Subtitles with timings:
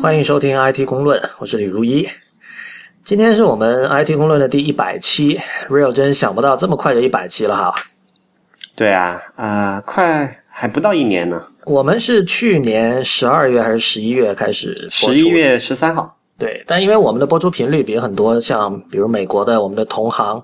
[0.00, 2.06] 欢迎收听 IT 公论，我是李如一。
[3.02, 5.38] 今天是我们 IT 公论的第一百期
[5.68, 7.74] ，Real 真想不到这么快就一百期了哈。
[8.76, 16.16] 对啊，啊、快还不到一年呢，我们是去年十二月还是十一月开始十一月十三号。
[16.38, 20.40] 对，但因为我们的播出频率比很多像比如美国的我们的同行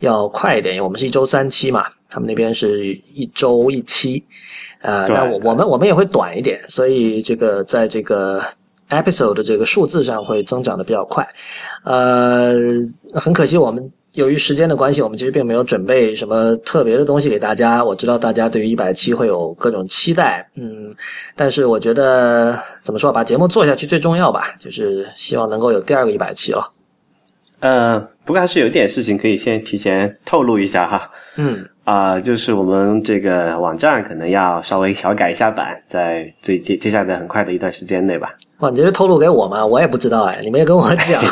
[0.00, 4.22] 要快一点，因为我们是一周三期嘛，他们那边是一周一期，
[4.82, 8.42] 呃，对但我我们我们也会短一点，所以这个在这个
[8.90, 11.26] episode 的这个数字上会增长的比较快。
[11.84, 12.54] 呃，
[13.14, 13.90] 很可惜我们。
[14.14, 17.84] 由于时间的关系，我们其实并没有准备什么特别的东西给大家。
[17.84, 20.92] 我知道大家对于一百期会有各种期待，嗯，
[21.36, 26.72] 但是我觉得怎么说，把节目做下去最重要吧，就是希望能够有第二个一百期了。
[27.60, 31.10] 呃，不过还是有一点事情可以先提前透露一下哈。
[31.36, 38.34] 嗯，啊、就是我们这个网站可能要稍微小改一下版，在最接接下来的很快的一段时间内吧。
[38.58, 39.64] 哇，你这是透露给我吗？
[39.64, 41.22] 我也不知道哎，你没有跟我讲。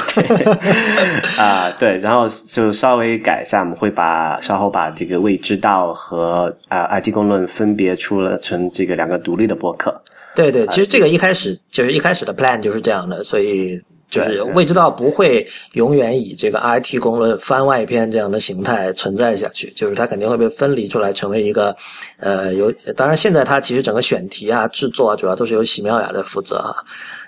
[1.38, 10.00] 啊、对，然后就稍微改一下，我们会把稍后把这个未知道和啊、IT 公论分别出了成这个两个独立的博客。
[10.34, 21.76] 对对，其实这个一开始就是一开始的 plan 就是这样的，所以就是未知道不会永远以这个 IT 公论番外篇这样的形态存在下去，就是它肯定会被分离出来，成为一个
[22.18, 22.72] 呃有。
[22.96, 26.74] 当然，现在它其实整个选题啊、制作啊，主要都是由喜妙雅在负责啊，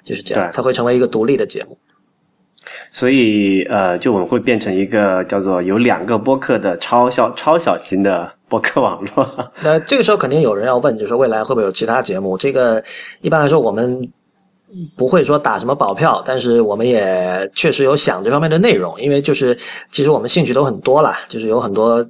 [0.03, 1.77] 就是这样，它会成为一个独立的节目。
[2.91, 9.53] 所以呃，就我们会变成一个叫做有两个播客的超小超小型的播客网络。
[9.63, 12.37] 那这个时候肯定有人要问，就是未来会不会有其他节目？
[12.39, 12.83] 这个
[13.21, 14.09] 一般来说我们
[14.97, 19.57] 不会说打什么保票，但是我们也确实有想这方面的内容，因为就是
[19.91, 22.07] 其实我们兴趣都很多啦，就是有很多。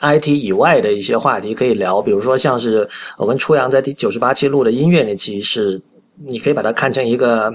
[0.00, 5.78] IT 以外的一些话题可以聊，比如说像是我跟初阳在第九十八期录的音乐那期是，
[6.26, 7.52] 你可以把它看成一个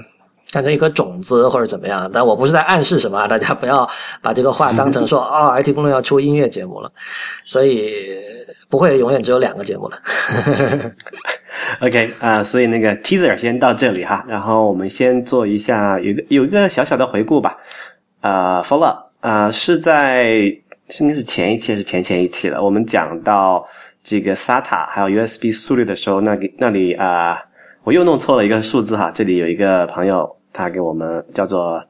[0.52, 3.88] 看成一颗种子或者怎么样，但我不是在暗示什么啊，大家不要
[4.20, 6.90] 把这个话当成说啊、 IT 公论要出音乐节目了，
[7.44, 8.16] 所以
[8.68, 9.98] 不会永远只有两个节目了。
[11.80, 17.56] OK 啊、所以那个 teaser 先到这里哈，然后我们先做一下有个有一个小小的回顾吧。
[18.20, 20.34] 啊、，follow 啊、是在
[20.98, 23.64] 应该是前一期还是前前一期了，我们讲到
[24.02, 27.38] 这个 SATA 还有 USB 速率的时候，那里那里啊、
[27.84, 31.82] 我又弄错了一个数字哈，这里有一个朋友他给我们叫做。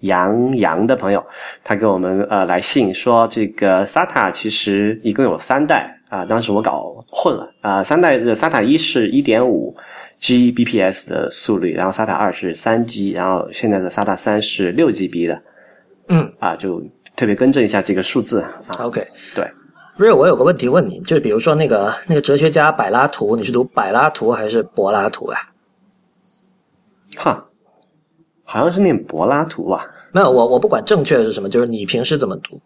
[0.00, 1.22] 杨洋的朋友，
[1.62, 9.76] 他给我们呃来信说，这个 SATA 其实一共有三代啊、当时我搞混了啊、三代的 SATA 一是一点五
[10.18, 15.42] Gbps 的速率，然后 SATA 二是三 G，然后现在的 SATA 三是六 GB 的
[16.08, 16.82] 嗯啊，就
[17.14, 18.50] 特别更正一下这个数字啊。
[18.80, 19.06] ，OK。
[19.34, 19.46] 对
[19.98, 25.38] ，Real，我有个问题问你，就是比如说那个那个哲学家柏拉图，你是读柏拉图还是柏拉图啊、
[27.16, 27.49] 哈，
[28.52, 29.86] 好像是念柏拉图吧？
[30.10, 32.60] 没有，我我不管正确的是什么，就是你平时怎么读？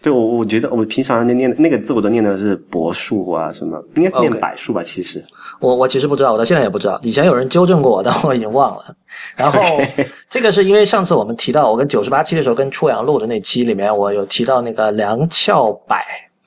[0.00, 4.80] 对，我我觉得我平常念那个字我都念的是柏树啊什么，应该是念柏树吧？
[4.80, 5.20] 其实
[5.58, 7.00] 我我其实不知道，我到现在也不知道。
[7.02, 8.94] 以前有人纠正过我，但我已经忘了。
[9.34, 9.60] 然后
[10.30, 15.96] 这个是因为上次我们提到，我跟九十八期的时候跟初阳录的那期里面，我有提到那个梁翘柏，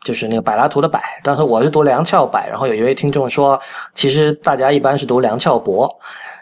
[0.02, 0.98] 就是那个柏拉图的柏。
[1.22, 3.60] 当时我是读梁翘柏，然后有一位听众说，
[3.94, 5.94] 其实大家一般是读梁翘柏。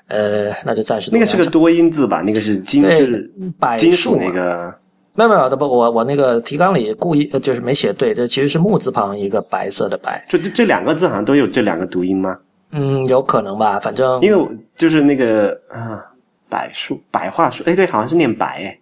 [0.10, 2.22] 呃，那就暂时那个是个多音字吧？
[2.22, 4.74] 那个是金，就是柏金属树那个。
[5.16, 12.38] 没有没有，不，我我那个提纲里故意呃就是没写对，这其实是木字旁一个白色的白，就这这两个字好像都有这两个读音吗？
[12.72, 16.00] 嗯，有可能吧，反正因为就是那个啊，
[16.48, 18.80] 柏树、柏桦树，哎，对，好像是念白哎。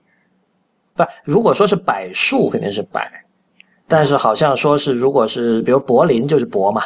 [0.96, 3.02] 不，如果说是柏树肯定是柏，
[3.88, 6.84] 但是好像说是如果是比如柏林就是柏嘛，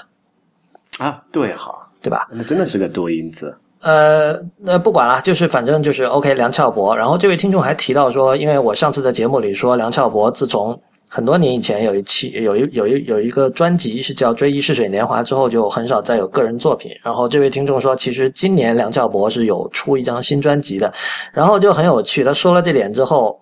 [1.00, 2.30] 啊，对，好，对吧？
[2.32, 3.54] 那真的是个多音字。
[3.82, 6.96] 呃，那不管了，就是反正就是 OK，梁翘柏。
[6.96, 16.92] 然后这位听众还提到说，因为我上次在节目里说，梁翘柏自从很多年以前有一期有一有一有一个专辑是叫《追忆似水年华》之后，就很少再有个人作品。
[17.04, 20.94] 然后这位听众说，其实今年梁翘柏是有出一张新专辑的，
[21.34, 22.24] 然后就很有趣。
[22.24, 23.40] 他说了这点之后。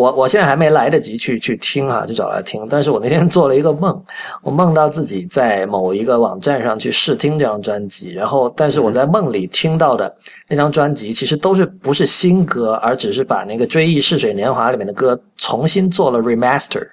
[0.00, 2.66] 我我现在还没来得及去去听哈、就找来听。
[2.70, 4.02] 但是我那天做了一个梦，
[4.40, 10.10] 我梦到自己在某一个网站上去试听这张专辑，然后但是我在梦里听到的
[10.48, 16.88] 那张专辑其实都是不是新歌，而只是把那个《追忆似水年华》里面的歌重新做了 remaster。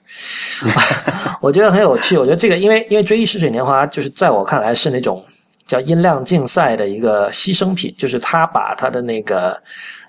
[1.39, 2.17] 我觉得很有趣。
[2.17, 5.23] 我觉得这个，因为因为《追忆似水年华》就是在我看来是那种
[5.67, 9.61] 叫音量竞赛的一个牺牲品，就是他把他的那个，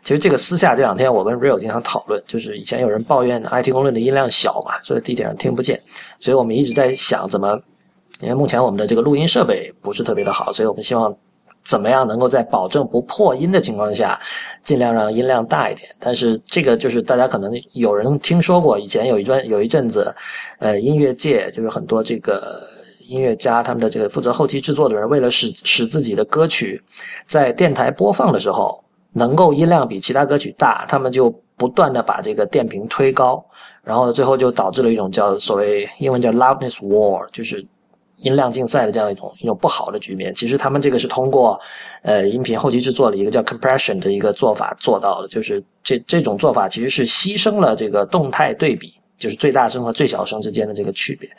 [0.02, 5.82] 其实这个私下这两天我跟 Real 经常讨论，就是以前有人抱怨 IT 公论的音量小嘛，所以地铁上听不见，
[6.20, 7.60] 所以我们一直在想怎么，
[8.20, 11.12] 因为目前我们的这个录音设备不是特别的好，所以我们希望
[11.64, 14.18] 怎么样能够在保证不破音的情况下，
[14.62, 15.88] 尽量让音量大一点。
[15.98, 20.14] 但是这个就是大家可能有人听说过，以前有一段有一阵子，
[20.60, 22.62] 呃，音乐界就是很多这个
[23.08, 26.80] 音乐家他们的这个负责后期制作的人，为了使使自己的歌曲
[27.26, 28.82] 在电台播放的时候
[29.12, 33.44] 能够音量比其他歌曲大，他们就不断的把这个电平推高，
[33.82, 37.66] 然后最后就导致了一种叫所谓英文叫 loudness war，就是。
[38.20, 41.56] 音量竞赛的这样一种一种不好的局面，其实他们这个是通过
[42.02, 51.30] 呃音频后期制作的一个叫 compression 的一个做法做到的，就是这这种做法其实是牺牲了这个动态对比，就是最大声和最小声之间的这个区别。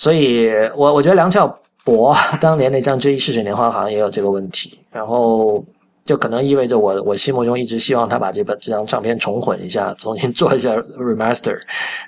[0.00, 1.46] 所以我我觉得梁翘
[1.84, 5.62] 柏 当年那张《追忆似水年华》好像也有这个问题，然后
[6.02, 11.58] 就可能意味着我我心目中一直希望他把这本这张唱片重混一下，重新做一下 remaster，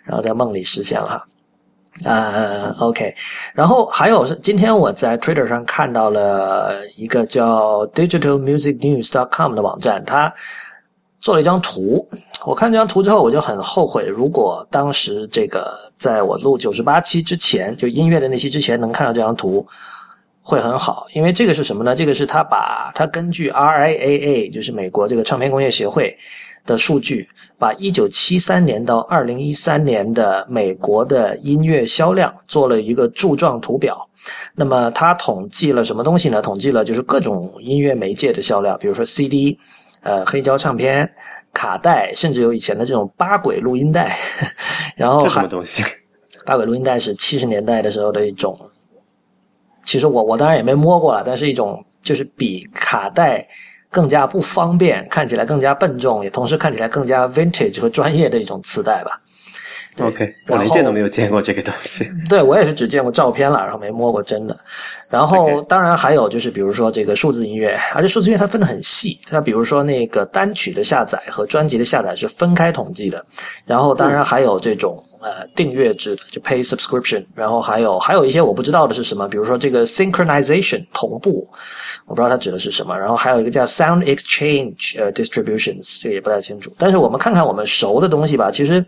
[0.05, 1.23] 然后在梦里实现了。
[2.05, 3.15] 呃，OK，
[3.53, 10.33] 然后还有是今天我在 Twitter 上看到了一个叫 digitalmusicnews.com 的网站，它
[11.23, 12.07] 做了一张图。
[12.45, 19.65] 我看这张图之后，我就很后悔，如果当时这个在我录九十八期之前，就音乐的那期之前能看到这张图，
[20.43, 21.07] 会很好。
[21.15, 21.95] 因为这个是什么呢？
[21.95, 26.15] 这个是他把他根据 RIAA，就是美国这个唱片工业协会
[26.67, 27.29] 的数据。
[27.59, 33.97] 把一九七三年到二零一三年的美国的音乐销量做了一个柱状图表，
[34.57, 36.43] 那么他统计了什么东西呢？
[36.43, 39.57] 统计了就是各种音乐媒介的销量，比如说 CD，
[40.03, 41.11] 呃，黑胶唱片、
[41.53, 44.17] 卡带，甚至有以前的这种八轨录音带。
[44.97, 45.83] 然后这什么东西？
[46.45, 48.59] 八轨录音带是七十年代的时候的一种，
[49.85, 53.47] 其实我我当然也没摸过了，但是一种就是比卡带。
[53.95, 59.21] 更加不方便，看起来更加笨重，也同时看起来更加 vintage 和专业的一种磁带吧。
[59.99, 62.07] OK，我连见都没有见过这个东西。
[62.27, 64.59] 对我也是只见过照片了，然后没摸过真的。
[65.11, 69.19] 然后当然还有就是，比如说这个数字音乐，而且数字音乐它分得很细。
[69.29, 73.23] 它比如说那个单曲的下载和专辑的下载是分开统计的。
[73.67, 77.23] 然后当然还有这种呃订阅制的，就 pay subscription。
[77.35, 81.47] 然后还有还有一些我不知道的是什么，比如说这个 synchronization 同步，
[82.07, 82.99] 我不知道它指的是什么。
[82.99, 86.73] 然后还有一个叫 sound exchange 呃 distributions，这个也不太清楚。
[86.79, 88.83] 但是我们看看我们熟的东西吧，其实。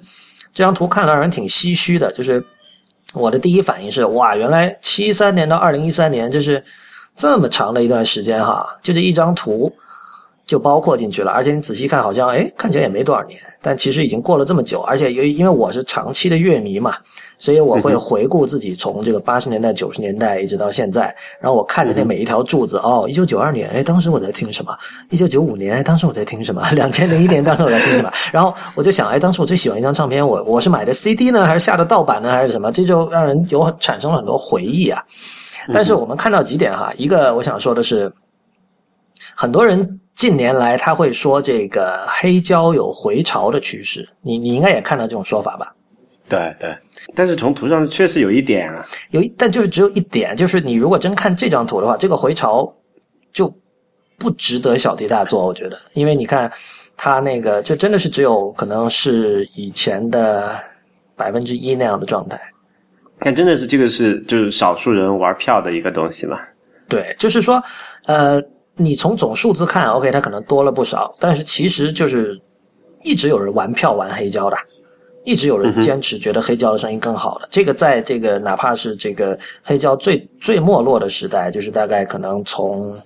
[0.55, 2.43] 这张图看了让人挺唏嘘的，就是
[3.13, 6.65] 我的第一反应是哇，原来七三年到二零一三年就是
[7.15, 9.71] 这么长的一段时间哈，就这一张图。
[10.47, 14.81] 就包括进去了，而且你仔细看，好像哎，看起来也没多少年，但其实已经过了这么久。
[14.81, 16.95] 而且由于因为我是长期的乐迷嘛，
[17.39, 24.77] 所以我会回顾自己从这个八十年代、九十年代一直到现在，然后我看着那每一条柱子，哦，一九九二年，哎，当时我在听什么？
[25.09, 26.63] 一九九五年，哎，当时我在听什么？
[26.73, 28.13] 两千零一年，当时我在听什么？
[28.31, 32.71] 然后我就想，哎，当时我最喜欢一张唱片，我我是买的 CD 呢，还是下的盗版呢，还是什么？
[32.71, 35.03] 这就让人有产生了很多回忆啊。
[35.73, 38.13] 但是我们看到几点哈，一个我想说的是，
[39.35, 40.01] 很多人。
[40.25, 45.75] 近年来，他会说这个黑胶有回潮的趋势，你你应该也看到这种说法吧？
[46.31, 46.75] 对对，
[47.15, 52.75] 但是从图上确实有一点啊，有一，但就是只有一点，就是你如果真看这张图的话，这个回潮
[53.35, 53.55] 就
[54.17, 56.51] 不值得小题大做，我觉得，因为你看
[56.97, 60.59] 它那个，就真的是只有可能是以前的
[61.17, 62.41] 百分之一那样的状态。
[63.19, 66.41] 但真的是这个是就是少数人玩票的一个东西嘛？
[66.89, 67.63] 对，就是说，
[68.07, 68.43] 呃。
[68.77, 72.41] 你从总数字看，OK，它可能多了不少，但是其实就是
[73.03, 74.57] 一直有人玩票玩黑胶的，
[75.25, 77.47] 一直有人坚持觉得黑胶的声音更好的。
[77.51, 83.01] 这个在这个哪怕是这个黑胶最最没落的时代，就是大概可能从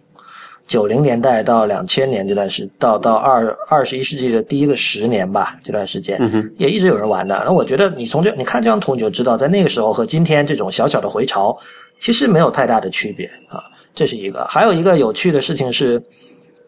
[0.66, 6.18] 九零年代到两千年这段时，到到二二十一世纪的第一个十年吧，这段时间
[6.56, 7.42] 也一直有人玩的。
[7.44, 11.54] 那我觉得你从这你看这张图你就知道，在那个时候和今天这种小小的回潮
[11.98, 13.62] 其实没有太大的区别啊。
[13.98, 16.00] 这是一个，还有一个有趣的事情是，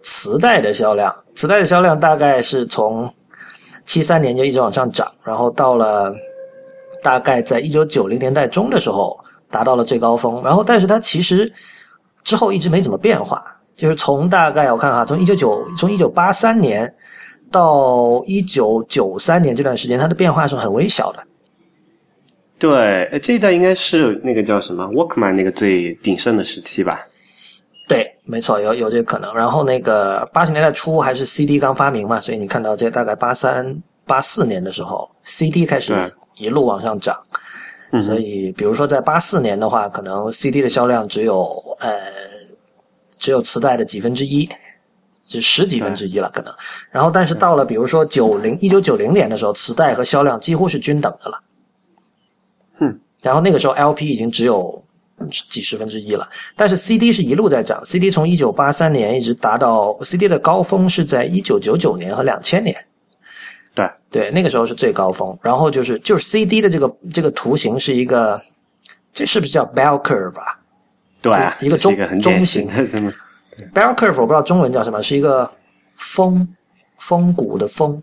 [0.03, 3.09] 磁带的销量，磁带的销量大概是从
[3.87, 6.13] 七三年就一直往上涨，然后到了
[7.05, 9.17] 大概在一九九零年代中的时候
[9.49, 11.53] 达到了最高峰，然后但是它其实
[12.25, 13.41] 之后一直没怎么变化，
[13.77, 16.93] 就是从大概我看哈，从一九九从一九八三年
[17.53, 21.23] 到一九九三年这段时间，它的变化是很微小的。
[22.59, 27.07] 对，这一代应该是那个叫什么 Walkman 那个最鼎盛的时期吧。
[27.91, 29.35] 对，没错，有有这个可能。
[29.35, 37.21] 然后那个八十年代初还是 CD 刚发明嘛，所以你看到这大概八三八四年的时候，CD 开始一路往上涨。
[38.01, 41.45] 所以，比如说在八四年的话，可能 CD 的销量只有
[41.81, 41.91] 呃
[43.19, 44.49] 只有磁带的几分之一，
[45.25, 46.55] 只十几分之一了可能。
[46.93, 51.43] 然后，但是到了比如说九零一九九零年的时候，磁带和销量几乎是均等的了。
[52.79, 53.01] 嗯。
[53.21, 54.81] 然后那个时候 LP 已经只有。
[55.29, 56.29] 几十分之一了。
[56.57, 62.77] 但是 CD 是一路在涨，CD 从一九八三年一直达到 CD 的高峰是在一九九九年和两千年。
[63.75, 65.39] 对对，那个时候是最高峰。
[65.43, 68.41] 然后就是就是 CD 的这个这个图形是一个，
[69.13, 70.59] 这是不是叫 bell curve 啊？
[71.23, 73.13] 对，一个中中型型的什么
[73.75, 75.49] bell curve 我不知道中文叫什么，是一个
[75.97, 76.49] 峰
[76.97, 78.03] 峰谷的峰，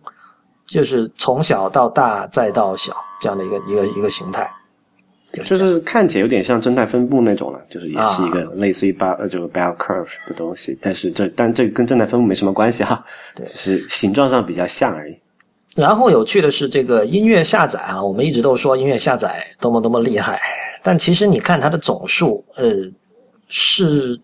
[0.66, 4.50] 就是从小到大再到小这样的一个一个一个形态。
[5.34, 12.98] 就是看起来有点像正态分布那种了，就是也是一啊个类似于 bell 呃这个 bell curve 的东西，但是这但这跟正态分布没什么关系哈，
[13.36, 15.18] 对只是形状上比较像而已。
[15.76, 20.42] 然后有趣的是，这个音乐下载啊，我们一直都说音乐下载多么多么厉害，
[20.82, 22.74] 但其实你看它的总数，呃，
[23.48, 24.20] 是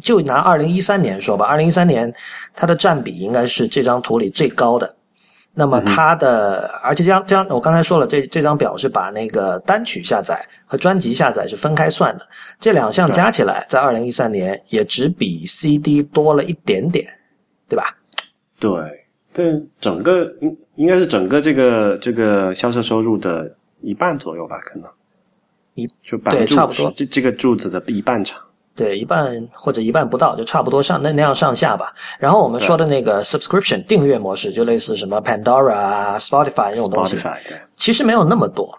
[0.00, 2.12] 就拿二零一三年说吧，二零一三年
[2.54, 4.94] 它的占比应该是这张图里最高的。
[5.58, 12.24] 那么它的，而且这张这张我刚才说了，这这张表是把那个单曲下载和专辑下载是分开算的，
[12.60, 17.12] 这两项加起来，在二零一三年也只比 CD 多了一点点，
[17.68, 17.92] 对吧？
[18.60, 18.70] 对，
[19.32, 24.88] 但，整个应应该是整个这个这个销售收入的一半左右吧，可能
[25.74, 28.40] 一就百分之差不多这这个柱子的一半长。
[28.78, 31.92] 对，一半或者一半不到，就差不多上那那样上下吧。
[32.16, 38.72] 然后我们说的那个 subscription 订阅模式，就类似什么 Pandora 啊、Spotify 这种东西，Spotify 对其实没有那么多。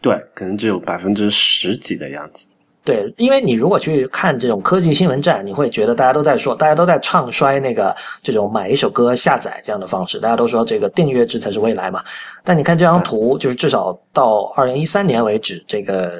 [0.00, 2.46] 对，可能只有百分之十几的样子。
[2.84, 12.02] 对，因为你如果去看这种科技新闻站，你会觉得大家都在说，大家都在唱衰那个这种买一首歌下载这样的方式，大家都说这个订阅制才是未来嘛。
[12.42, 16.12] 但你看这张图，就是至少到二零一三年为止，这个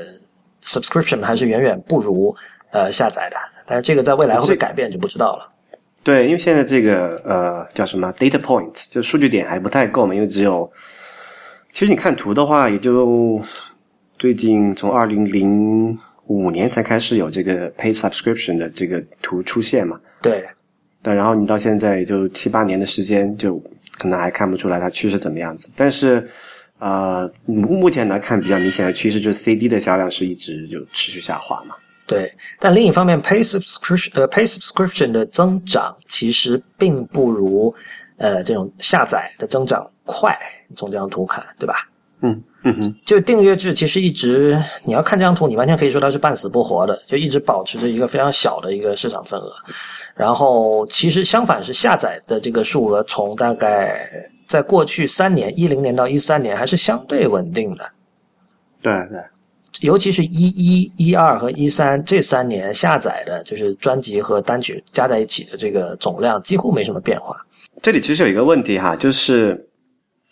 [0.63, 2.35] subscription 还是远远不如
[2.71, 3.37] 呃下载的。
[3.65, 5.49] 但是这个在未来会不会改变就不知道了。
[6.03, 10.71] 对，因为现在这个呃叫什么 data points，就数据点还不太够嘛，因为只有，
[11.71, 13.41] 其实你看图的话，也就
[14.19, 20.45] 最近从二零零五年才开始有这个 paid subscription 的这个图出现嘛，对，
[21.03, 23.63] 对，然后你到现在也就七八年的时间，就
[23.97, 26.29] 可能还看不出来它趋势怎么样子，但是。
[26.83, 31.77] 呃，目目前来看，比较明显的趋势就是 CD 的销量是一直就持续下滑嘛。
[32.09, 37.73] 对，但另一方面，pay subscription 呃 pay subscription 的增长其实并不如
[38.17, 40.37] 呃这种下载的增长快。
[40.75, 41.89] 从这张图看，对吧？
[42.23, 49.53] 嗯嗯哼，就订阅制其实一直，你要看这张图，你完全可以说它是半死不活的，就一直保持着一个非常小的一个市场份额。
[50.17, 54.09] 然后其实相反是下载的这个数额，从大概
[54.53, 57.91] 在过去三年，一零年到一三年还是相对稳定的。
[58.83, 59.19] 对对。
[59.81, 67.35] 尤其是一一、一二和一三这三年下载的，就是专辑和单曲加在一起的这个总量几乎没什么变化。
[67.81, 69.69] 这里其实有一个问题哈，就是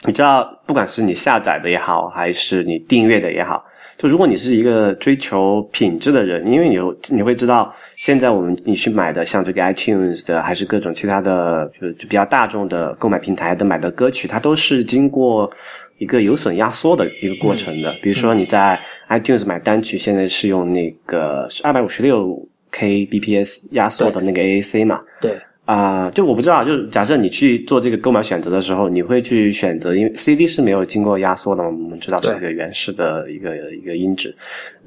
[0.06, 3.64] 你知道，不管是你下载的也好，还是你订阅的也好，
[4.00, 15.52] 就如果你是一个追求品质的人，因为你有你会知道，现在我们你去买的像这个 iTunes 的，还是各种其他的，就就比较大众的购买平台的买的歌曲，它都是经过
[15.98, 17.94] 一个有损压缩的一个过程的。
[18.00, 18.80] 比如说你在
[19.10, 24.98] iTunes 买单曲，现在是用那个二百五十六 K BPS 压缩的那个 AAC 嘛。
[25.20, 25.36] 对，
[25.72, 34.36] 啊、就我不知道，就是假设你去做这个购买选择的时候，你会去选择，因为 CD 是没有经过压缩的嘛，我们知道是一个原始的一个一个音质，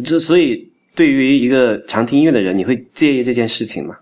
[0.03, 3.95] 这所以对于一个常听音乐的人，你会介意这件事情吗？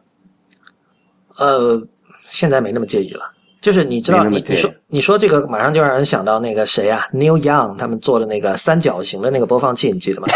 [1.38, 1.88] 呃，
[2.32, 3.30] 现在没那么介意了。
[3.62, 10.28] 就是你知道，你你说你说这个，马上就让人想到那个谁啊，Neil Young 他们做的那个三角形的那个播放器，你记得吗？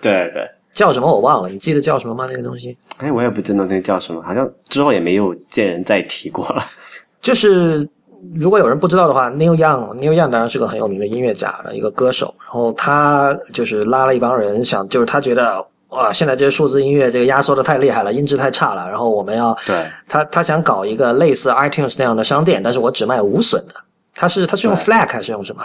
[0.00, 2.26] 对 对，叫什么我忘了，你记得叫什么吗？
[2.30, 6.62] 那个东西哎，我也不知道那个叫什么，好像之后也没有见人再提过了。
[7.22, 7.88] 就是
[8.34, 12.34] 如果有人不知道的话，Neil Young，Neil Young 当然是个很有名的音乐家，一个歌手。
[12.40, 18.86] 然后他就是拉了一帮人，想就是他觉得哇，现在这些数字音乐这个压缩的太厉害了，音质太差了。
[18.86, 23.74] 然后我们要对他他想搞一个类似 iTunes 那样的商店，但是我只卖无损的。
[24.14, 25.62] 他是他是用 FLAC 还是用什么？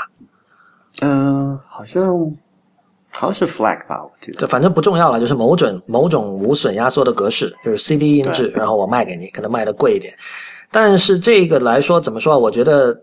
[1.01, 2.31] 嗯、好像
[3.11, 4.39] 好像是 Flag 吧，我记得。
[4.39, 10.13] 这反正不重要了，就是某种某种无损压缩的格式，就是 CD 音质，然后我卖给你，可能卖的贵一点。
[10.71, 12.37] 但是这个来说，怎么说啊？
[12.37, 12.97] 我觉得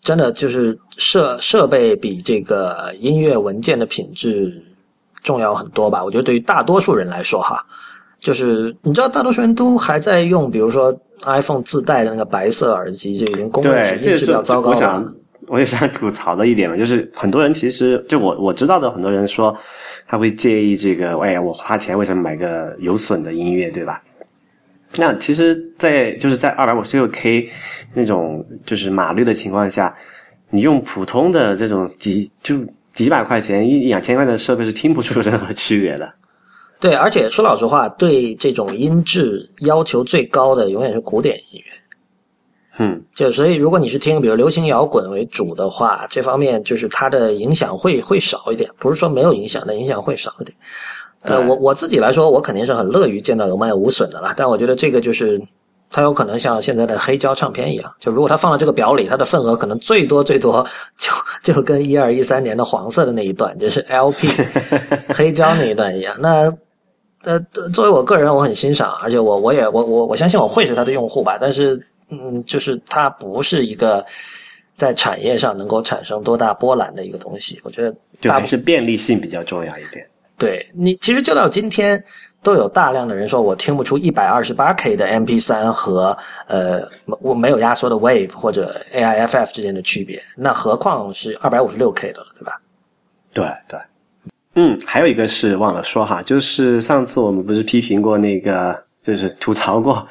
[0.00, 4.64] 真的就是设设备比这个音乐文件的品质
[5.22, 6.02] 重要很多吧。
[6.02, 7.62] 我觉得对于大多数人来说，哈，
[8.18, 15.04] 就是你知道，大多数人都还在用，比如说 iPhone 自带的那个白色耳机，就已经公认对，这是音质比较糟糕了
[15.48, 15.56] 我想。
[15.56, 19.56] 我也想吐槽的一点嘛，就是很多人其实就我我知道的很多人说
[20.06, 24.02] 他会介意这个，哎呀，我花钱为什么买个有损的音乐，对吧？
[24.96, 27.50] 那其实在，就是在二百五十六 K
[27.92, 29.94] 那种就是码率的情况下，
[30.50, 32.56] 你用普通的这种几就
[32.92, 36.10] 几百块钱、一两千块的设备是听不出任何区别的。
[36.80, 41.85] 对，而且说老实话，对这种音质要求最高的永远是古典音乐。
[42.78, 48.70] 嗯，就所以，如果你是听比如流行摇滚为主的话，这方面就是它的影响会会少一点。
[48.78, 50.54] 不是说没有影响，但影响会少一点。
[51.22, 54.34] 呃，我我自己来说，我肯定是很乐于见到有卖无损的啦。
[54.36, 55.40] 但我觉得这个就是
[55.90, 60.64] 它有可能像现在的黑胶唱片一样，就如果它放到这个表里，它的份额可能最多最多
[60.98, 61.12] 就
[61.54, 64.28] 就跟一二一三年的黄色的那一段，就是 LP
[65.14, 66.14] 黑胶那一段一样。
[66.18, 66.52] 那
[67.24, 67.40] 呃，
[67.72, 71.38] 作为我个人，我很欣赏，而且我我也我我我相信我会是它的用户吧。
[71.40, 71.80] 但是。
[72.08, 74.04] 嗯，就是它不是一个
[74.76, 77.60] 在产业上能够产生多大波澜的一个东西。
[77.64, 80.06] 我觉得就还是便利性比较重要一点。
[80.38, 82.02] 对你，其实就到今天，
[82.42, 86.14] 都有大量的人说我听不出一百二十八 K 的 MP 三和
[86.46, 86.86] 呃
[87.20, 92.60] 我没有压缩的 Wave 或者 AIFF 之间的区别，那何况是二百五十六 K 的了，对吧？
[93.32, 93.80] 对对。
[94.56, 100.06] 嗯，还有一个是忘了说哈，就是上次我们不是批评过那个，就是吐槽过。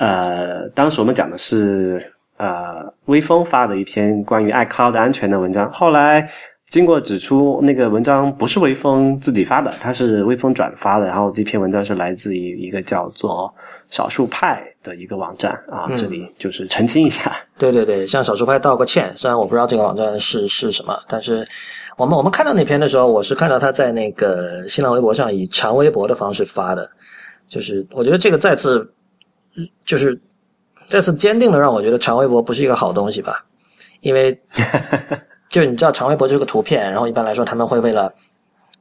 [0.00, 2.02] 呃，当时我们讲的是
[2.38, 5.70] 呃，微风发的一篇关于 iCloud 安全的文章。
[5.70, 6.26] 后来
[6.70, 11.04] 经过指出，那个文章不是微风自己发的，它是微风转发的。
[11.04, 13.54] 然后这篇文章是来自于一个叫做
[13.90, 17.36] 少数派的一个网站啊，这里就是澄清一下。
[17.58, 19.12] 对对对，向少数派道个歉。
[19.14, 21.46] 虽然我不知道这个网站是是什么，但是
[21.98, 26.90] 我们我们看到那篇的时候，我是看到他在那个新浪微博上以长微博的方式发的，
[27.50, 28.90] 就是我觉得这个再次。
[29.84, 30.20] 就是
[30.88, 33.44] 这次坚定的让我觉得长微博不是一个好东西吧，
[34.00, 34.38] 因为
[35.50, 38.12] 就你知道长微博就是个图片，然后一般来说他们会为了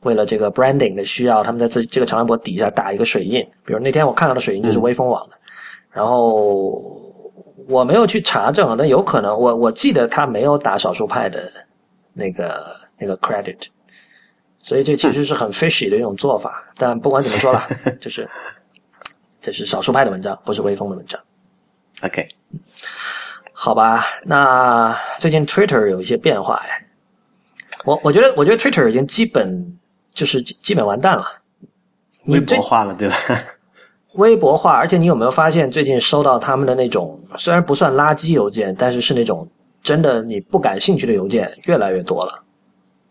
[0.01, 5.35] 为了这个 branding 的需要，他们在自这个长微博底下打一个水印，比如那天我看到的水印就是微风网的，
[5.91, 6.81] 然后
[7.67, 11.51] 我没有去查证，但有可能我我记得他没有打少数派的
[12.13, 13.57] 那个那个 credit，
[14.61, 17.67] 所以这其实是很 fishy 的一种做法，但不管怎么说吧，
[17.99, 18.29] 就是。
[19.41, 21.19] 这是少数派的文章，不是微风的文章。
[22.01, 22.27] OK，
[23.53, 26.87] 好吧，那最近 Twitter 有一些变化哎，
[27.85, 29.77] 我我觉得我觉得 Twitter 已经基本
[30.11, 31.25] 就是基本完蛋了，
[32.25, 33.15] 微博化了对吧？
[34.13, 39.47] 微博化，而且你有没有发现最近收到他们的那种虽然不算垃圾邮件，但是是那种
[39.83, 42.43] 真的你不感兴趣的邮件越来越多了？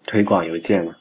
[0.06, 0.94] 推广邮件吗？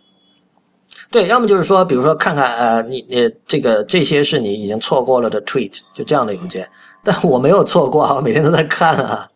[1.10, 6.68] 对，要么就是说，比如说看看呃，你你这个这些是你已经错过了的 tweet，就这样的邮件，
[7.04, 9.28] 但我没有错过啊，每天都在看啊。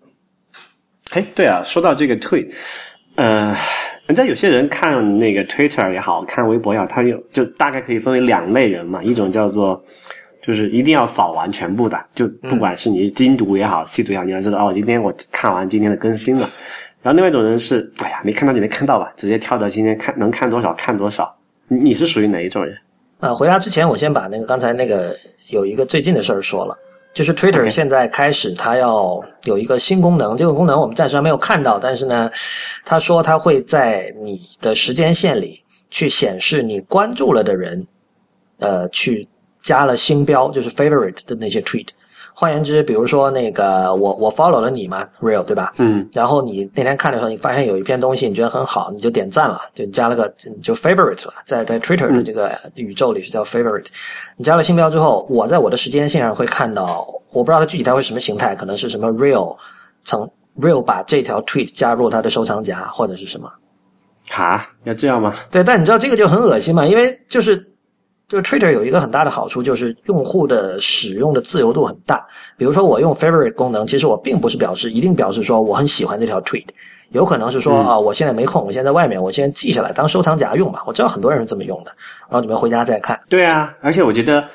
[1.12, 2.50] 哎，对啊，说到这个 tweet，
[3.16, 3.56] 呃，
[4.06, 9.82] 人家有些人看那个 Twitter 也好看微博也好，他有就大概可以分为两类人嘛，一种叫做
[10.42, 16.50] 就是一定要扫完全部的，就不管是你精读也好，细读也好，你要知道哦，今天我看完今天的更新了。
[17.02, 21.34] 然后另外一种人是，哎呀，没看到就没看到吧，直接跳到今天看能看多少看多少。
[21.74, 22.78] 你是属于哪一种人？
[23.22, 25.16] 呃，回答之前，我先把那个刚才那个
[25.50, 26.78] 有一个最近的事儿说了，
[27.14, 32.30] 就是 Twitter 现在开始它要有一个新功能，这个功能我们暂时还没有看到，但是呢，
[32.84, 37.88] 他说他会在你的时间线里去显示你关注了的人，
[38.60, 39.26] 呃，去
[39.62, 41.88] 加了星标，就是 favorite 的那些 tweet。
[42.34, 45.74] 换言之，比如说那个我我 follow 了你嘛，real 对吧？
[45.78, 46.08] 嗯。
[46.12, 50.28] 然后你那天看的时候，你发现有一篇东西你觉得很好，你就点赞了，就加了个
[50.62, 53.86] 就 favorite 了，在在 Twitter 的这个宇宙里是叫 favorite。
[54.38, 59.56] 你加了星标之后，我在我的时间线上会看到，我不知道它具体它会什么形态，可能是什么 real
[60.04, 63.52] 曾 real 把这条 tweet 加入它的收藏夹或者是什么。
[64.30, 65.36] 哈，要这样吗？
[65.52, 67.71] 对，但你知道这个就很恶心嘛，因为就是。
[68.32, 72.26] 就是 Twitter 有一个很大的好处，就是用户的使用的自由度很大。
[72.56, 76.64] 比如说，我用 Favorite 功能，其实我并不是表示一定表示说我很喜欢这条 tweet，
[77.10, 80.82] 有可能是说啊，我现在没空，我现在在外面，我先记下来当收藏夹用吧。
[80.86, 81.92] 我知道很多人是这么用的，
[82.30, 83.20] 然后准备回家再看。
[83.28, 84.48] 对啊，而且我觉得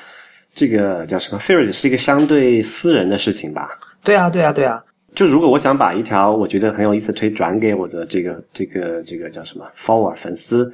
[0.55, 3.77] 这个叫什么 Favorite 是一个相对私人的事情吧？
[4.03, 4.83] 对啊，对啊，对啊。
[5.13, 10.73] 就如果我想把一条我觉得很有意思推转给我的这个这个这个叫什么 follower 粉丝。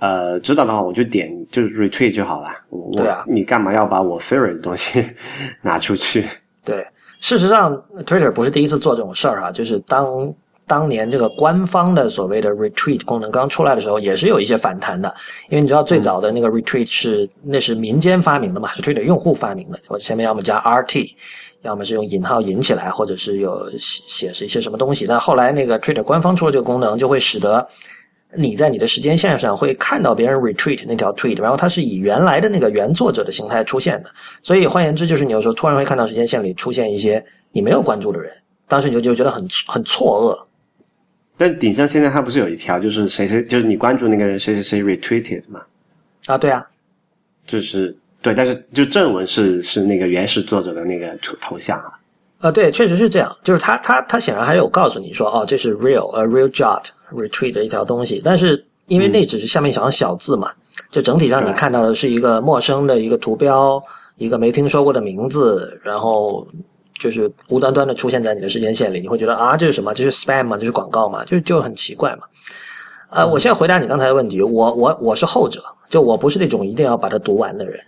[0.00, 2.50] 呃，知道的话我就点就是 retweet 就好了。
[2.96, 5.04] 对啊，你干嘛要把我 favorite 的东西
[5.60, 6.24] 拿出去？
[6.64, 6.86] 对，
[7.20, 7.74] 事实上
[8.06, 9.50] ，Twitter 不是第一次做这种事儿哈。
[9.50, 10.32] 就是当
[10.66, 15.12] 当年这个官方的所谓的 retweet 功能刚出来的时候，也是有一些反弹的。
[15.48, 19.80] 因为你知道，最早的那个 retweet 是那是民间发明的嘛，是 Twitter 用户发明的。
[19.88, 21.10] 我前面要么加 RT，
[21.62, 25.06] 要么是用引号引起来，或者是有显示一些什么东西。
[25.08, 27.66] 但后来那个 Twitter 官方出了这个功能，就会使得。
[28.34, 34.10] 你在你的时间线上会看到别人 retweet 那条 tweet，然后它是以原来的那个原作者的形态出现的。
[34.42, 38.30] 所以换言之，就是你有时候突然会看到时间线里出现一些你没有关注的人，
[38.66, 40.46] 当时你就就觉得很很错愕。
[41.36, 45.62] 但顶上现在它不是有一条，就是谁谁就是你关注那个人谁谁谁 retweeted 嘛？
[46.26, 46.66] 啊，对啊，
[47.46, 51.92] 就是对，但是就正文是是那个原始作者的那个头头像啊。
[52.40, 53.34] 呃，对，确实是这样。
[53.42, 60.50] 就是他他他显然还有告诉你说，哦，这是 real 呃 real jot retweet 的一条东西，但是因为那只是下面一行小字嘛，
[60.90, 63.82] 就整体上你看到的是一个陌生的一个图标，
[64.16, 66.46] 一个没听说过的名字，然后
[66.98, 69.92] 就是无端端的出现在你的时间线里，你会觉得啊，这是什么？
[69.94, 70.56] 这是 spam 吗？
[70.56, 71.24] 这是广告嘛？
[71.24, 72.22] 就就很奇怪嘛。
[73.10, 77.80] 呃，我现在回答你刚才的问题，我我我是后者，就我不是那种一定要把它读完的人。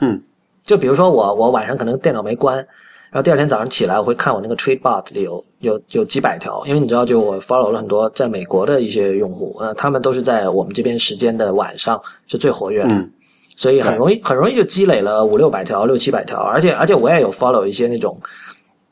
[0.00, 0.22] 嗯，
[0.62, 2.66] 就比如说我我晚上可能电脑没关。
[3.10, 13.08] 然后第二天早上起来，我会看我那个 Trade Bot 里有有有几百条，因为你知道，就我 follow 了很多在美国的一些用户，呃，他们都是在我们这边时间的晚上是最活跃的，
[13.56, 18.20] 所以很容易很容易就积累了五六百条、六七百条，而且而且我也有 follow 一些那种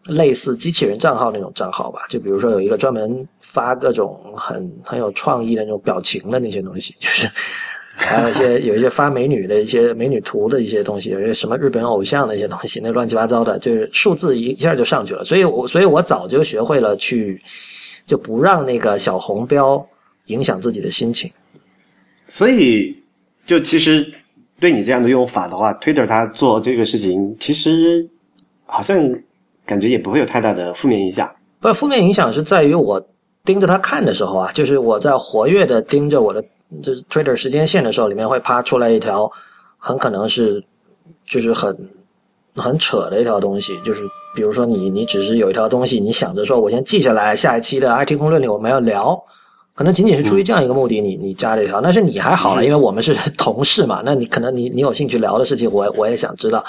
[0.07, 7.29] 类似机器人账号那种账号吧，就比如说有一个专门发各种很很有创意的那种表情的那些东西，就是。
[7.99, 15.25] 还有一些有一些发美女的一些美女图的一些东西，有些什么日本偶像的一些东西，那乱七八糟的，就是数字一一下就上去了。
[15.25, 17.41] 所以，我所以我早就学会了去
[18.05, 19.85] 就不让那个小红标
[20.27, 21.31] 影响自己的心情。
[22.29, 22.95] 所以，
[23.47, 24.07] 就其实
[24.61, 28.07] 对你这样的用法的话，Twitter 它做这个事情，其实
[28.67, 29.11] 好像
[29.65, 31.29] 感觉也不会有太大的负面影响。
[31.61, 33.05] 不，负面影响是在于我
[33.43, 36.45] 盯着它看的时候啊，就是我在活跃的盯着我的。
[36.83, 39.31] 就是 Twitter 时间线的时候，里面会啪出来一条，
[39.79, 40.63] 很可能是
[41.25, 41.77] 就是很
[42.55, 43.79] 很扯的一条东西。
[43.85, 44.03] 就是
[44.35, 49.19] 比如说你你只是有一条东西，你想着说我先记下来，下一期的 IT 公论里我们要聊，
[49.75, 54.03] 可能仅仅是出于这样一个目的，你你加这条，但是你还好了，因为我们是同事嘛。
[54.05, 56.65] 那你可能你你有兴趣聊的事情，我我也想知道。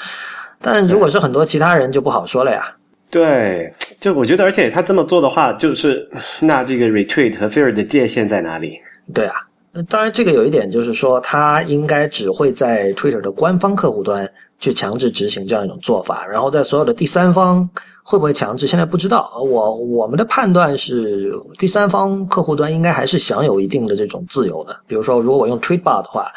[0.61, 2.75] 但如果是很多其他人就不好说了呀。
[3.09, 6.07] 对，就我觉得，而且他这么做的话，就是
[6.41, 8.77] 那这个 retweet 和 fear 的界限在哪里？
[9.13, 9.46] 对啊。
[9.83, 17.69] 当然，这个有一点就是说，它应该只会在 Twitter 的官方客户端去强制执行这样一种做法，然后在所有的第三方
[18.03, 19.37] 会不会强制，现在不知道。
[19.39, 24.79] 我我们的判断是，第三方客户端应该还是享有一定的这种自由的。
[24.87, 26.31] 比如说，如果我用 Tweetbot 的话，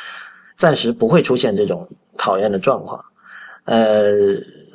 [0.57, 3.03] 暂时不会出现这种讨厌的状况。
[3.64, 4.11] 呃，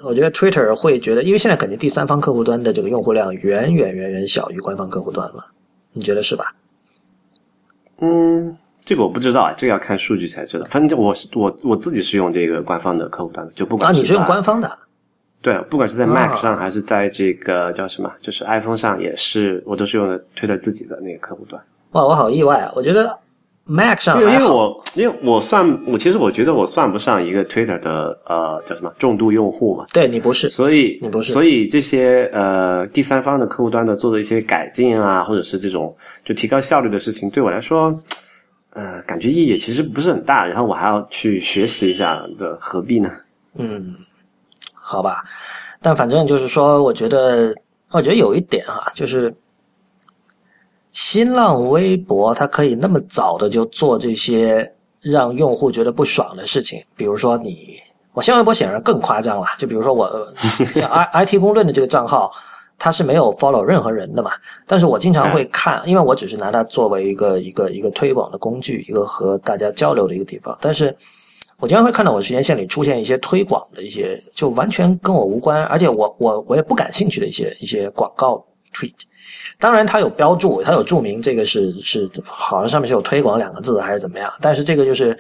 [0.03, 5.45] 我觉得 Twitter 会觉得，因为现在肯定第三方客户端的这个用户量远远远远小于官方客户端了，
[5.91, 6.53] 你觉得是吧？
[7.99, 10.67] 嗯，这个我不知道啊，这个要看数据才知道。
[10.69, 14.77] 反正我是我我自己是用这个官方的客户端的，就不管啊，你是用官方的？
[15.41, 21.61] 对，不管是在 Mac 上还是在这个叫什么，就是 iPhone 上，也是我都是用的推的自己的那个客户端。
[21.91, 22.71] 哇，我好意外啊！
[22.75, 23.15] 我觉得
[23.65, 29.85] Mac 上因为我因为我算我其实我觉得我算不上一个 Twitter 的呃叫什么重度用户嘛。
[29.91, 37.97] 对你不是，所以你不是，所以这些呃第三方的客户端的做的一些改进啊，或者是这种就提高效率的事情，对我来说。
[38.77, 43.09] 呃，感觉意义其实不是很大，然后我还要去学习一下的，何必呢？
[43.57, 43.95] 嗯，
[44.73, 45.23] 好吧，
[45.81, 47.55] 但反正就是说，我觉得，
[47.91, 49.33] 我觉得有一点啊，就是
[50.95, 57.77] 新浪微博它可以那么早的就做这些让用户觉得不爽的事情，比如说你，
[58.13, 60.05] 我新浪微博显然更夸张了，就比如说我
[61.13, 62.31] I IT 公论的这个账号。
[62.77, 64.31] 它是没有 follow 任何人的嘛？
[64.67, 70.55] 但是我经常会看，因为我只是拿它作为一个一个一个推广的工具，一个和大家交流的一个地方。
[70.59, 70.93] 但是
[71.57, 78.91] 我经常会看到我时间线里出现一些推广的一些，就完全跟我无关，而且我我我也不感兴趣的一些一些广告 tweet。
[79.59, 84.31] 当然，它有标注，它有注明这个是是好像上面是有推广两个字还是怎么样？
[84.41, 85.17] 但是这个就是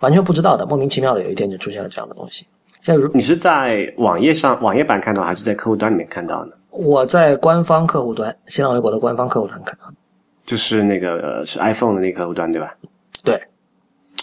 [0.00, 2.46] 完全不知道的，莫名其妙的有一天就出现了这样的东西。
[2.80, 6.52] 在如你是在网页上网页版看到，还是在客户端里面看到呢？
[6.70, 9.92] 我在官方客户端，新浪微博的官方客户端看到，
[10.46, 12.72] 就是那个是 iPhone 的那个客户端，对吧？
[13.24, 13.40] 对，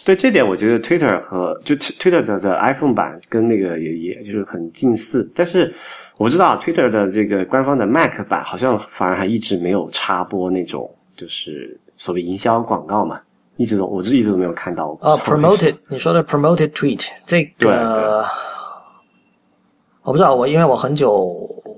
[0.06, 5.74] 对，这点我觉得 Twitter 和就 Twitter 的的 iPhone 版跟那个也也就是很近似，但是
[6.18, 10.88] 我知道 Twitter 的这个官方的 Mac 版好像反而还一直没有插播那种
[11.18, 13.20] 就是所谓营销广告嘛，
[13.58, 14.96] 一直都我是一直都没有看到。
[15.02, 18.24] 哦，promoted，你说的 promoted tweet 这个，
[20.04, 21.36] 我不知道，我因为我很久。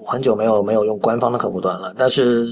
[0.08, 2.48] 很久没有没有用官方的客户端了，但是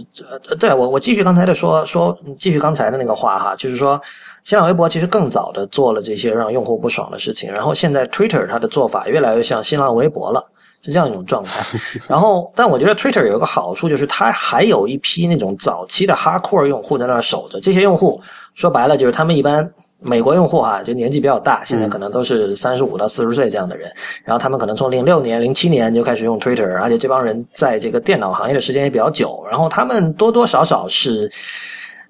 [0.60, 4.00] 对我我继续刚才的说说继续刚才的那个话哈，就是说
[4.44, 10.46] 新浪微博其实更早的做了这些让用户不爽的事情，然后现在 Twitter 它的做法越来越像新浪微博了，
[10.82, 11.66] 是这样一种状态。
[12.08, 18.22] 然后，但我觉得 Twitter 有一个好处就是它还有一批那种早期的 hardcore 用户在那儿守着，这些用户
[18.54, 19.68] 说白了就是他们一般
[20.08, 23.92] 美国用户哈，就年纪比较大，现在可能都是三十五到四十岁这样的人。
[24.24, 29.44] 然后他们可能从零六年、零七年就开始用 Twitter，而且这帮人在这个电脑行业的时间也比较久。
[29.50, 31.28] 然后他们多多少少是，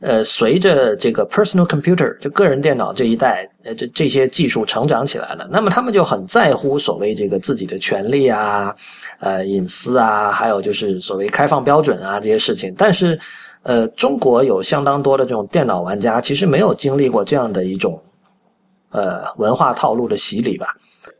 [0.01, 5.47] 呃，随着这个 personal computer 就个人电脑这一代，呃，这这些技术成长起来了。
[5.49, 8.75] 那么他们就很在乎所谓这个自己的权利啊，
[9.21, 12.75] 呃，隐私啊，还有就是所谓开放标准啊这些事情。
[12.77, 13.17] 但是。
[13.65, 17.99] 呃，中国有相当多的这种电脑玩家，其实没有经历过这样的一种
[18.91, 20.67] 呃文化套路的洗礼吧。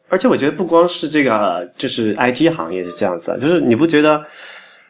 [0.10, 4.24] 而且我觉得不光是这个，就是 IT 行业是这样子，就是你不觉得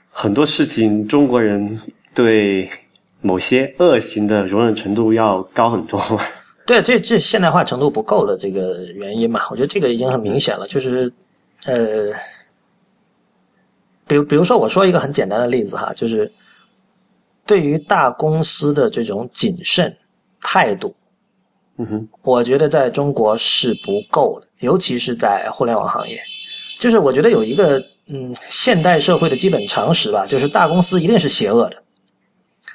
[0.09, 1.79] 很多事情中国人
[2.13, 2.69] 对
[3.21, 6.19] 某些恶行的容忍程度要高很多吗？
[6.67, 10.67] 对，这这现代化程度不够的这个原因嘛，我觉得这个已经很明显了。
[10.67, 11.09] 就是
[11.63, 12.11] 呃，
[14.05, 16.29] 比如比如说，我说一个很简单的例子哈，就是。
[17.45, 19.95] 对于大公司的这种谨慎
[20.41, 20.95] 态度，
[21.77, 26.19] 嗯哼，我觉得在中国是不够的，尤其是在互联网行业。
[26.79, 31.83] 就是我觉得有一个嗯，现代社会的基本常识吧，就是大公司一定是邪恶的。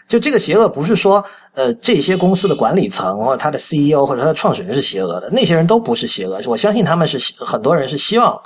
[0.09, 6.41] 就这个邪恶不是说呃这些公司的管理层或者他的 CEO 或者他的创始人是邪恶的，那些人都不是邪恶。
[6.47, 8.41] 我相信他们是很多人是希望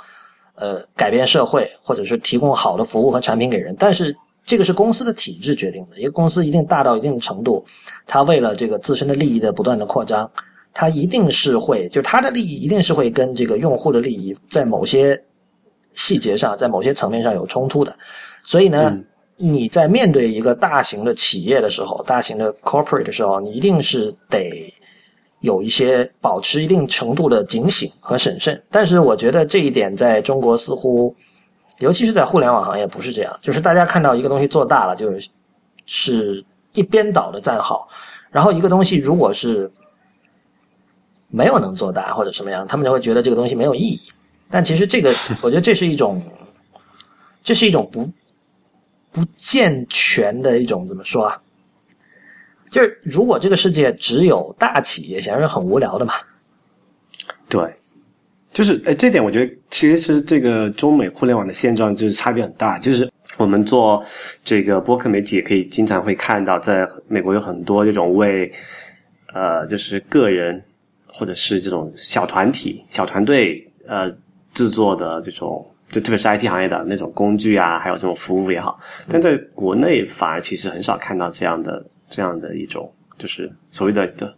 [0.55, 4.15] 呃改变社会，或者是提供好的服务和产品给人，但是。
[4.45, 5.99] 这个是公司的体制决定的。
[5.99, 7.65] 一个公司一定大到一定程度，
[8.05, 10.29] 它为了这个自身的利益的不断的扩张，
[10.71, 15.19] 它一定是会，就是它的利益一定是会跟这个用户的利益在某些
[15.93, 17.95] 细节上，在某些层面上有冲突的。
[18.43, 18.95] 所以呢，
[19.35, 24.71] 你在面对一个大型的企业的时候，大型的 corporate 的时候，你一定是得
[25.39, 28.61] 有一些保持一定程度的警醒和审慎。
[28.69, 31.15] 但是我觉得这一点在中国似乎。
[31.79, 35.13] 尤其是在互联网行业，不是这样，就是大家看到一个东西做大了，就
[35.85, 37.87] 是一边倒的赞好，
[38.31, 39.71] 然后一个东西如果是
[41.27, 43.99] 没有能做大或者什么样，他们就会觉得这个东西没有意义。
[44.49, 46.21] 但其实这个， 我觉得这是一种，
[47.43, 48.09] 这是一种不
[49.11, 51.41] 不健全的一种怎么说啊？
[52.69, 56.13] 就是如果这个世界只有大企业，显然是很无聊的嘛。
[57.49, 57.75] 对。
[58.55, 62.79] 就是，哎，这点我觉得其实这个中美互联网的现状就是差别很大。
[62.79, 64.01] 就是我们做
[64.45, 68.49] 这个播客媒体，也可以经常会看到，在美国有很多这种为
[69.33, 70.63] 呃，就是个人
[71.05, 74.09] 或者是这种小团体、小团队呃
[74.53, 78.79] 制作的这种，就特别是 IT 行业的那种工具啊，还有这种服务也好。
[79.09, 84.33] 但在国内反而其实很少看到这样的这样的一种，就是所谓的的。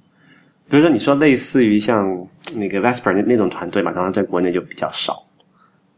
[0.69, 5.23] 比如说，你说类似于像那个 Vesper 那那种团队嘛，当然在国内就比较少。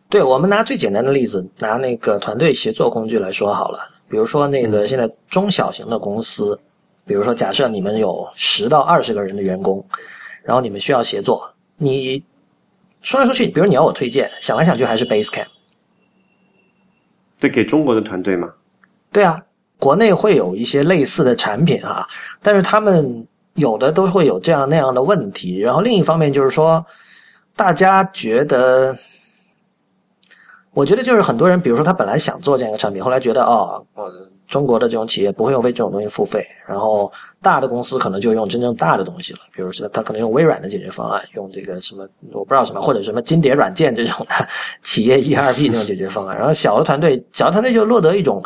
[0.07, 3.79] 对，我们拿最简单的例子，拿那个团队协作工具来说好了。
[4.07, 6.59] 比如说，那个现在中小型的公司，
[7.05, 9.83] 比如说假设你们有十到二十个人的员工，
[10.43, 12.23] 然后你们需要协作，你
[13.01, 15.47] 说来说去，比如你要我推荐，想来想去还是 Basecamp。
[17.39, 18.51] 对，给中国的团队吗？
[19.11, 19.41] 对啊，
[19.79, 22.07] 国内会有一些类似的产品啊，
[22.43, 23.25] 但是他们。
[23.59, 26.83] 有的都会有这样那样的问题，然后另一方面就是说，
[27.55, 28.97] 大家觉得，
[30.73, 34.11] 我觉得就是很多人，比如说他本来想做这样一个产品，后来觉得哦，我，
[34.47, 44.47] 中国的这种企业不会用为这种东西付费，然后大的公司可能就用真正大的东西了，比如说他可能用微软的解决方案，用这个什么我不知道什么或者什么金蝶软件这种的
[44.83, 48.43] 企业 ERP 这种解决方案，然后小的团队小的团队就落得一种。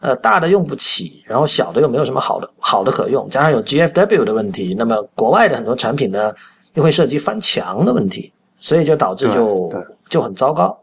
[0.00, 6.34] 呃，大的用不起，然后小的又没有什么好的好的可用，加上有 GFW 的问题，那么国外的很多产品呢，
[6.72, 9.70] 又会涉及翻墙的问题，所以就导致就
[10.08, 10.82] 就很糟糕。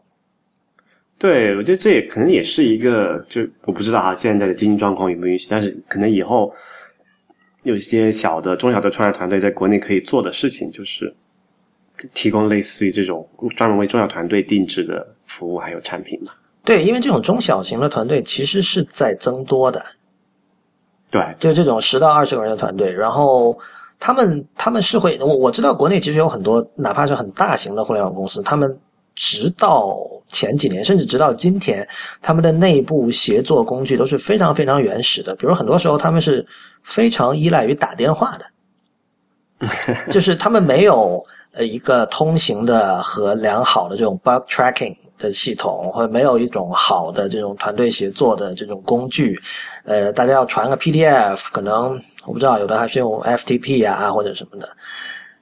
[1.18, 6.54] 对，我觉得这也可能也是一个，就我不知道哈，现在的经济状况允不允许，但是可能以后
[7.64, 11.12] 有一些小的、中小的创业团队在国内可以做的事情，就是
[12.14, 16.30] 提供类似于这种专门为中小团队定制的服务还有产品嘛。
[16.68, 19.82] 对，因为这种中小型的团队其实是在增多的，
[21.10, 23.58] 对，就这种十到二十个人的团队，然后
[23.98, 28.78] 他们他们是会，我我知道国内其实有很多，哪怕是很大型的互联网公司，他们
[29.14, 31.88] 直到前几年，甚至直到今天，
[32.20, 36.46] 他们的内部协作工具都是非常非常原始的，比如很多时候他们是
[36.82, 44.94] 非常依赖于打电话的， 就是他们没有呃一个通行的和良好的这种 bug tracking。
[45.18, 49.38] 的系统，或者没有一种好的这种团队协作的这种工具，
[49.84, 54.68] 呃，大家要传个 PDF，可能我不知道，有的还是用 FTP 啊或者什么的。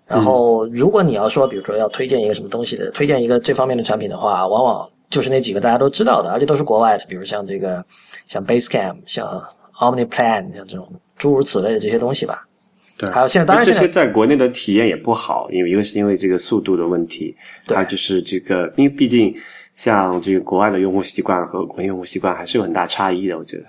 [0.06, 7.84] 然后，如果你要说，比如说要推荐一个什么东西的，推荐一个这方面的产品的话，往往就是那几个大家都知道的，而且都是国外的，比如像这个，
[8.26, 9.42] 像 Basecamp，像
[9.78, 12.46] OmniPlan，像这种诸如此类的这些东西吧。
[12.98, 17.34] 对，还有现在当然这些在国内的体验也不好，因为一个是因为这个速度的问题，
[17.66, 19.34] 对还有就是这个，因为毕竟
[19.76, 23.64] 像这个国外的用户习惯和国内用户习惯还是有很大差异的，我觉得。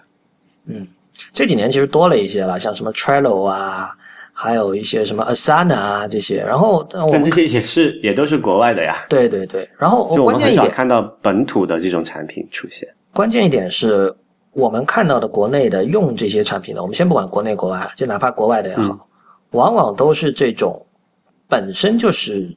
[0.66, 0.88] 嗯
[1.34, 3.92] 这几年其实多了一些了，像什么 Trello 啊，
[4.34, 6.44] 还有一些什么 Asana 啊这些。
[6.44, 12.88] 然后但我们但这些也是也都是国外的呀，对对对，然后就我们很少看到本土的这种产品出现。
[13.14, 14.14] 关键一点是
[14.52, 19.08] 我们看到的国内的用这些产品的，我们先不管国内国外，就哪怕国外的也好，
[19.52, 20.80] 往往都是这种
[21.48, 22.56] 本身就是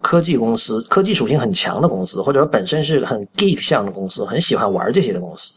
[0.00, 5.54] 科技公司、科技属性很强的公司，或者说本身是很 geek 向的公司，很喜欢玩这些的公司。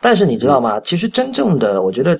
[0.00, 0.78] 但是你知道吗？
[0.80, 2.14] 其实真正的，我觉得，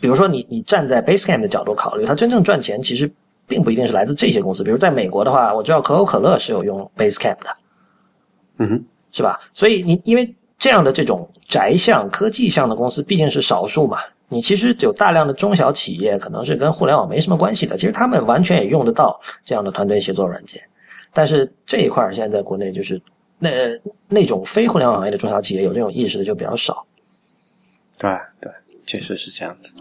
[0.00, 3.10] 比如说你你站在 Basecamp 的角度考虑，它真正赚钱其实
[3.46, 4.64] 并不一定是来自这些公司。
[4.64, 7.56] 比如在美国的话，我知道可口可乐是有用 Basecamp 的，
[8.58, 9.40] 嗯哼，是吧？
[9.54, 20.62] 所以你因为这样的这种宅向科技向的公司毕竟是少数嘛，你其实有大量的中小企业可能是跟互联网没什么关系的，其实他们完全也用得到这样的团队协作软件。
[21.12, 23.00] 但是这一块现在在国内就是
[23.38, 23.50] 那
[24.08, 26.84] 那种非互联网行业的中小企业有这种意识的就比较少。
[27.98, 28.10] 对
[28.40, 28.52] 对，
[28.84, 29.72] 确实是这样子。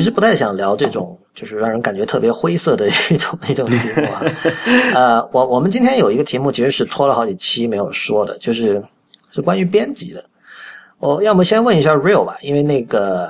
[0.00, 4.24] 其实不太想聊这种就是让人感觉特别灰色的 一种一种题目啊。
[4.94, 8.82] 呃，我我们今天有一个题目其实是拖了好几期没有说的，就是
[9.30, 10.24] 是关于编辑的。
[10.98, 13.28] 我要么先问一下 Real 吧，因为那个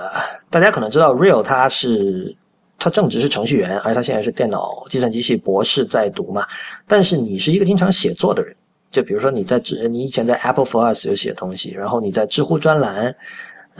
[0.48, 2.32] 大家可能知道 Real 他是
[2.78, 6.46] 他正职是程序员，而且他现在是电脑计算机系博士在读嘛。
[6.86, 8.54] 但是你是一个经常写作的人，
[8.92, 13.12] 就比如说你在你以前在 Apple for Us 有写东西，然后你在知乎专栏。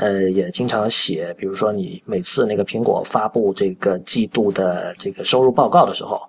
[0.00, 6.22] 呃，也经常写，比如说你每次那个苹果发布这个季度的这个收入报告的时候，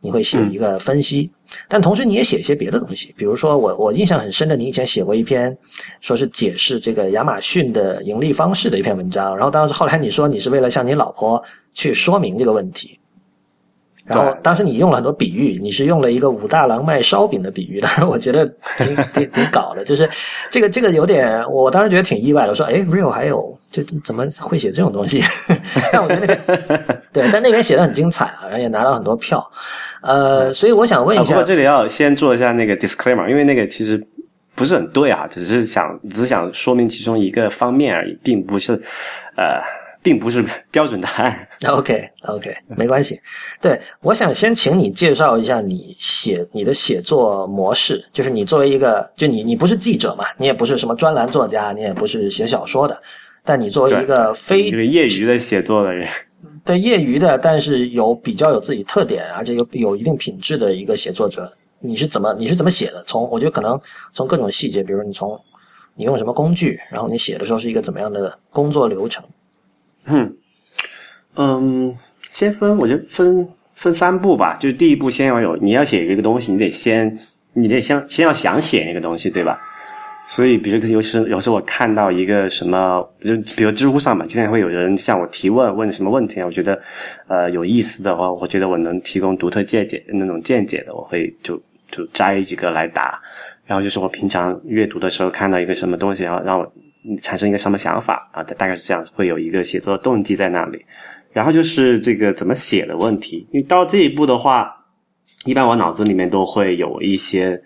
[0.00, 1.30] 你会写一个分析，
[1.68, 5.54] 但同时你也写一些别的东西，比如说我我印象很深的，你以前写过一篇
[6.00, 11.42] 说是解释这个亚马逊的盈利方式的一篇文章，然后当时后来你说你是为了向你老婆
[11.74, 12.99] 去说明这个问题。
[14.10, 18.44] 然后当时你用了很多比喻，你是用了一个武大郎卖烧饼的比喻， 但是我觉得
[18.78, 20.08] 挺挺挺搞的，就是
[20.50, 22.50] 这个这个有点，我当时觉得挺意外的。
[22.50, 25.22] 我说，哎，real 还有就怎么会写这种东西？
[25.92, 29.44] 但我觉得那边 对，但那边写的很精彩啊，然后也拿到很多票。
[30.02, 34.02] 呃，所以我想问一啊，不下，过这里要先做一下那个 disclaimer，因为那个其实
[34.54, 38.72] 不是很对啊，只是想只是想说明其中一个方面而已，并不是
[39.36, 39.60] 呃，
[40.02, 41.48] 并不是标准答案。
[41.66, 43.20] OK OK，没关系。
[43.60, 52.98] 对，我想先请你介绍一下你写你的写作模式，就是你作为一个，就你你不是记者嘛，你也不是什么专栏作家，你也不是写小说的，
[53.44, 56.08] 但你作为一个非一个业余的写作的人，
[56.64, 63.02] 对业余的，但是有比较有自己特点，而且有有一定品质的一个写作者，你是怎么你是怎么写的？
[63.06, 63.78] 从我觉得可能
[64.12, 65.38] 从各种细节，比如你从
[65.94, 69.22] 你用什么工具，然后你写的时候是一个怎么样的工作流程？
[70.10, 70.36] 嗯
[71.36, 71.96] 嗯，
[72.32, 74.56] 先分，我觉得分分三步吧。
[74.60, 77.18] 就是第一步，先要有你要写一个东西，你得先
[77.52, 79.60] 你得先先要想写那个东西，对吧？
[80.26, 86.46] 所以，比如尤其有时候我看到一个什么，就比如知乎上嘛，经常会有人向我提问，问什么问题啊？
[86.46, 86.80] 我觉得
[87.26, 93.20] 呃有意思的话，我觉得我能提供独特见解那种见解的，我会就就摘几个来答。
[93.66, 96.72] 然后就是我平常阅读的时候看到一个什么东西，然后让我
[97.22, 100.84] 产生一个什么想法啊，大大概是这样，会有一个写作的动机在那里。
[101.32, 104.74] 然后就是这个怎么写的问题，因为到这一步的话，
[105.44, 107.60] 一般我脑子里面都会有一些，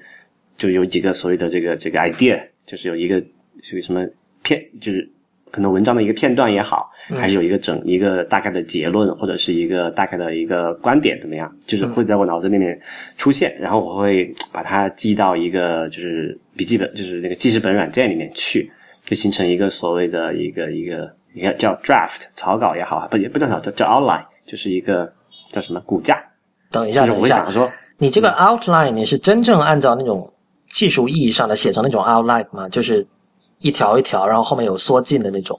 [0.56, 3.18] 就有几个所谓的这个这个 idea，就是有一个
[3.62, 4.06] 属于什么
[4.42, 5.10] 片，就是
[5.50, 12.78] 可能文章的一个片段也好，还是有一个整一个大概的结论，或者是一个大概的一个观点怎么样，就是会在我脑子里面
[13.16, 18.70] 出现，然后我会把它记到一个就是笔记本，就是那个记事本软件里面去，
[19.04, 21.14] 就形成一个所谓的一个一个。
[21.36, 25.12] 你看，叫 draft 草稿也好，不也不叫草，叫叫 outline，就是一个
[25.50, 26.24] 叫什么骨架。
[26.70, 30.32] 等一下，就是等一下我想，说，你这个 outline 你是真正按照那种
[30.70, 32.68] 技术意义上的写成那种 outline 吗？
[32.68, 33.04] 就是
[33.58, 35.58] 一条一条，然后后面有缩进的那种。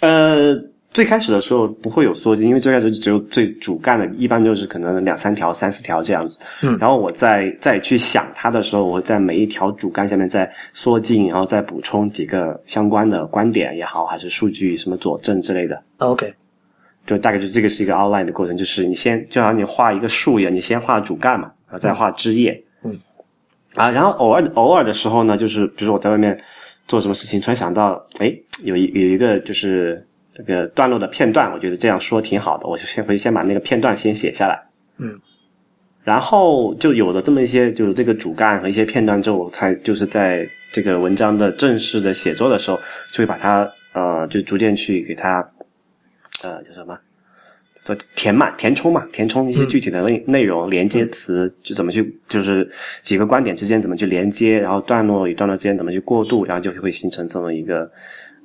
[0.00, 0.54] 呃，
[0.92, 6.38] 最开始的时候不会有缩进，因为最开始只有最主干的，一般就是可能两三条、三四条这样子。
[6.62, 15.80] 嗯然后我再再去想它的时候，我会在每一条主干下面再缩进，然后再补充几个相关的观点也好，还是数据什么佐证之类的。
[15.98, 16.34] OK，
[17.06, 22.60] 就大概就这个是一个 outline 的过程，就是你先就好像你画一个树一样，你先画主干嘛，然后再画枝叶。
[22.82, 22.98] 嗯。
[23.76, 26.36] 啊，然后偶尔偶尔的时候呢，就是比如说我在外面
[26.88, 28.34] 做什么事情，突然想到，哎，
[28.64, 30.04] 有一有一个就是
[30.40, 34.58] 这个段落的片段，我觉得这样说挺好的，我就先回去先把那个片段先写下来。
[34.96, 35.20] 嗯。
[36.02, 42.78] 然后就有了这么一些，就是这个主干和一些片段之后，才就是在这个文章的正式的写作的时候，
[43.12, 45.46] 就会把它呃，就逐渐去给它
[46.42, 46.98] 呃叫什么，
[47.82, 52.68] 做填满、填充嘛，填充一些具体的内内容、连接词，就怎么去，就是
[53.02, 57.90] 几个观点之间怎么去连接，然后段落与段落之间怎么去过渡，然后就会形成这么一个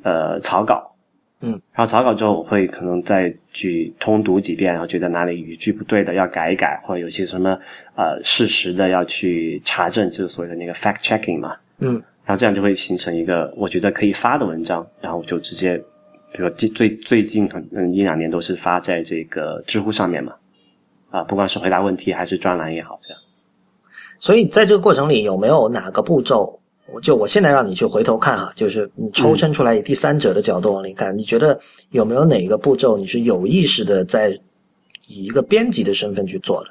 [0.04, 0.95] 呃草稿。
[1.42, 7.60] 嗯，然后草稿之后，我会可能再去通读几遍，然后觉得哪里语句不对的要改一改，或者有些什么
[7.96, 11.56] 呃事实的要去查证，就是所谓的那个 fact checking 嘛。
[11.80, 15.78] 嗯，然后这样就会形成一个我觉得可以发的文章，然后我就直接，
[16.32, 20.34] 比如说最最最近嗯一两年都是发在这个知乎上面嘛，
[21.10, 23.20] 啊，不管是回答问题还是专栏也好，这样。
[24.18, 26.62] 所以在这个过程里，有没有哪个步骤？
[26.88, 31.60] 我就我现在让你去回头看哈，就是你抽身出来以第三者的角度往里看，你觉得
[31.90, 34.30] 有没有哪一个步骤你是有意识的在
[35.08, 36.70] 以一个编辑的身份去做的？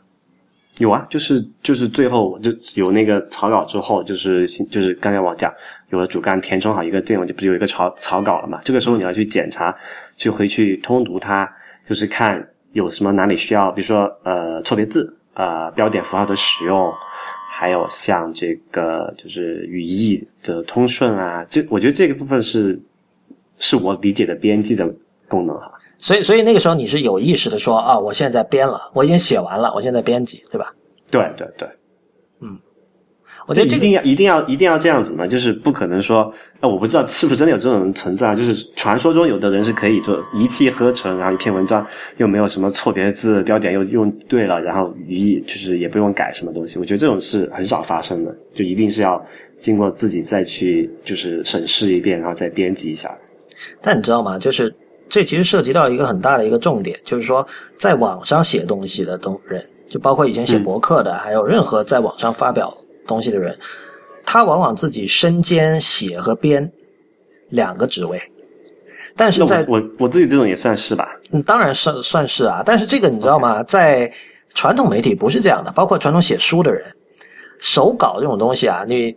[0.79, 5.53] 有啊，就是就是最后就有那个草稿之后，就是就是刚才我讲
[5.91, 8.61] 有了主干填充好一个内容，就不是有一个草草稿了嘛？
[8.65, 9.77] 这个时候你要去检查，
[10.17, 11.49] 去回去通读它，
[11.89, 16.93] 就是看有什么哪里需要，比如说呃错别字啊、标点符号的使用。
[17.57, 22.77] 还有像这个就是语义的通顺啊，这我觉得这个部分是
[23.61, 24.93] 是我理解的编辑的
[25.29, 25.71] 功能哈。
[25.97, 30.75] 所以，所以那个时候你是有意识的说啊，我现在编了，我已经写完了，我现在编辑，对吧？
[31.13, 31.75] 对对对，嗯，
[33.47, 41.87] 我觉得一定要一定要一定要这样子嘛，就是不可能说，呃，我不知道是不是真的有这种存在，就是传说中有的人是可以做一气呵成，然后一篇文章
[42.17, 49.23] 又没有什么错别字，标点又用对了，然后语义就是也不用改什么东西，我觉得这种是很少发生的，就一定是要
[49.59, 53.15] 经过自己再去就是审视一遍，然后再编辑一下。
[53.83, 54.39] 但你知道吗？
[54.39, 54.75] 就是
[55.09, 57.47] 这其实涉及到一个很大的一个重点，就是说
[57.79, 62.75] 在网上写东西的东人，就包括以前写博客的，还有任何在网上发表
[63.07, 63.59] 东西的人，
[64.25, 66.71] 他往往自己身兼写和编
[67.51, 68.21] 两个职位。
[69.17, 72.63] 但是在我我自己这种也算是吧，嗯，当然是算是啊。
[72.65, 73.63] 但是这个你知道吗？
[73.63, 74.13] 在
[74.55, 76.85] 传统媒体不是这样的，包括传统写书的人，
[77.61, 79.17] 手稿这种东西啊，你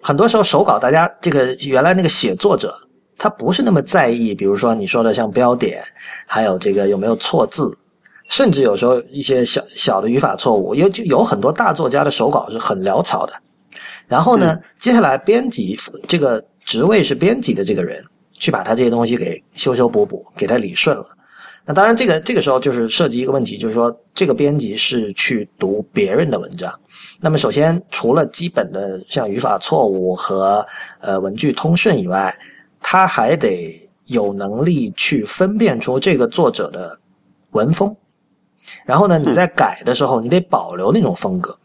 [0.00, 2.78] 很多时候手稿大家这个原来那个写作者。
[3.18, 5.84] 他不是那么在意，比如说你说的像标点，
[6.26, 7.72] 还有这个有没有错字，
[8.32, 13.32] 甚至有时候一些小小的语法错误，有就有很多大作家的手稿是很潦草的。
[14.08, 15.76] 然后呢，接下来编辑
[16.08, 18.02] 这个职位是编辑的这个人，
[18.32, 21.06] 去把他这些东西给修修补补，给他理顺了。
[21.66, 26.72] 那当然，这个这个时候就是涉及一个问题，就是说这个编辑是去读别人的文章。
[27.20, 30.66] 那么首先，除了基本的像语法错误和
[31.00, 32.34] 呃文句通顺以外，
[32.80, 36.98] 他还得有能力去分辨出这个作者的
[37.50, 37.94] 文风，
[38.84, 41.56] 然后呢，你在改的时候，你得保留那种风格，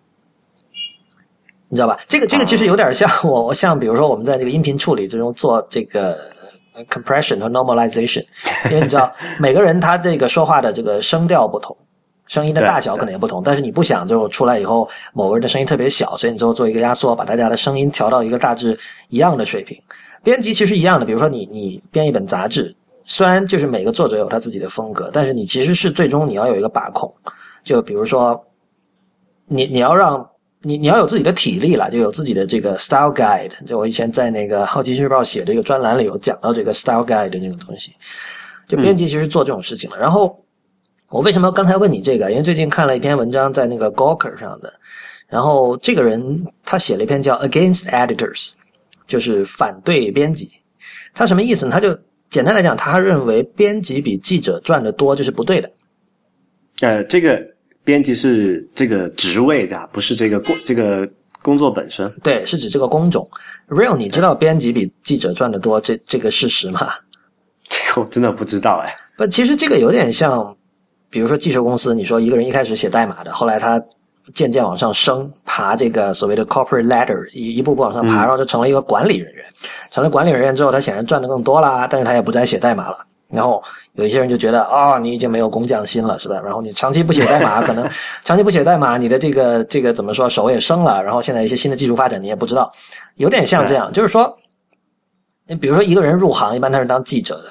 [1.69, 1.99] 你知道吧？
[2.07, 6.17] 这个这个其实有点像我，像比如说我们在这个音频处理之中做这个
[6.89, 8.23] compression 和 normalization，
[8.65, 11.75] 因为你知道每个人他这个说话的这个声调不同，
[12.27, 18.77] 声音的大小可能也不同，但是你不想就出来以后某个人的声音特别小，所以你最后做一个压缩，把大家的声音调到一个大致
[19.09, 19.79] 一样的水平。
[20.23, 22.75] 编辑其实一样的，比如说你你编一本杂志，
[23.08, 27.12] 虽然就是每个作者有他自己的风格，但是你其实是最终你要有一个把控。
[27.64, 28.39] 就比如说，
[29.47, 30.30] 你你要让
[30.62, 33.49] 你你要有自己的体力了，就有自己的这个 style guide。
[33.66, 37.93] 就我以前在那个《好奇心日报》写这个专栏里有讲到这个 style guide 的那个东西。
[38.68, 39.97] 就编辑其实做这种事情了。
[39.97, 40.38] 然后
[41.10, 42.30] 我为什么刚才问你这个？
[42.30, 44.72] 因为最近看了一篇文章在那个 Gawker 上的，
[45.28, 48.51] 然后这个人他写了一篇叫 Against Editors。
[49.08, 50.51] 就是反对编辑，
[51.14, 51.72] 他什么意思呢？
[51.72, 51.97] 他就
[52.30, 55.71] 简单来讲，他认为编辑比记者赚的多，这是不对的。
[56.82, 57.41] 呃，这个
[57.84, 61.09] 编辑是这个职位的，不是这个工这个
[61.41, 62.11] 工作本身。
[62.21, 63.28] 对，是指这个工种。
[63.67, 66.89] Real，你知道编辑比记者赚的多这这个事实吗？
[67.67, 68.95] 这个我真的不知道哎。
[69.15, 70.55] 不，其实这个有点像，
[71.09, 73.82] 比如说技术公司，你说一个人一开始写代码的，后来他。
[74.34, 79.45] 渐渐往上升，爬这个所谓的 corporate ladder，一一步步往上爬，然后就成为一个管理人员。
[79.89, 82.97] 成了管理人员之后，他显然赚的更多啦，但是他也不再写代码了。
[83.30, 83.61] 然后
[83.93, 86.39] 有一些人就觉得，哦，你已经没有工匠心了，是吧？
[86.43, 87.89] 然后你长期不写代码，可能
[88.23, 91.03] 长期不写代码，你的这个这个怎么说，手也生了。
[91.03, 92.71] 然后现在一些新的技术发展，你也不知道，
[93.15, 94.38] 有点像这样，就是说，
[95.45, 97.41] 你比如说一个人入行，一般他是当记者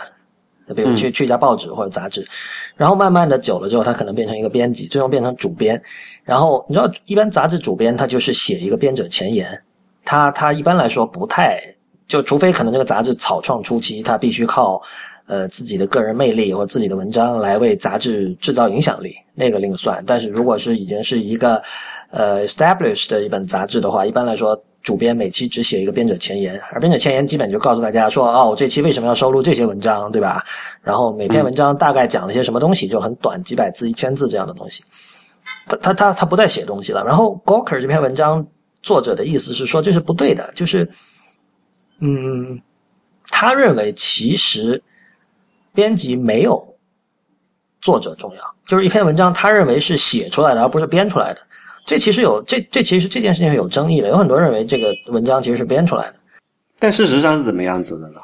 [0.67, 2.27] 的，比如去去一家报纸或者杂志，
[2.75, 5.83] 然后慢慢的久了之后，他可能变成一个编辑，最终变成主编。
[6.27, 9.63] 然后你知道，一般杂志主编他就是写一个编者前言，
[10.05, 11.59] 他他一般来说不太
[12.07, 14.83] 就，除非可能这个杂志草创初期，他必须靠
[15.27, 20.05] 呃自己的个人魅力或自己的文章来为杂志制造影响力，那个另算。
[20.07, 21.63] 但是如果是已经是一个
[22.11, 24.61] 呃 established 的一本杂志的话，一般来说。
[24.83, 30.45] 主编每期只写一个编者前言，而编者前言基本就告诉大家说：“哦，这期为什么要收录这些文章，对吧？”
[30.81, 34.85] 然后每篇文章大概讲了些什么东西，就很短，几百字、一千字这样的东西。
[35.67, 37.05] 他他他他不再写东西了。
[37.05, 38.47] 然后 Gawker 这篇文章
[38.83, 40.89] 作者的意思是说这是不对的，就是
[42.01, 42.61] 嗯，
[43.29, 44.83] 他认为其实
[45.73, 46.77] 编辑没有
[47.81, 51.41] 作者重要，就是一篇文章他认为是写出来的，而不是编出来的。
[51.85, 56.17] 这其实有这这其实这件事情是有争议的，有很多认为这个文章其实是编出来的，
[56.79, 58.21] 但事实上是怎么样子的呢？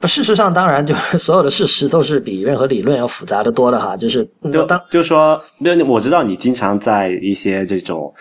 [0.00, 8.12] 不，事实上当然就是 所有的事实都是比任何理论要复杂的多的哈，就是就当就说，那我知道你经常在一些这种。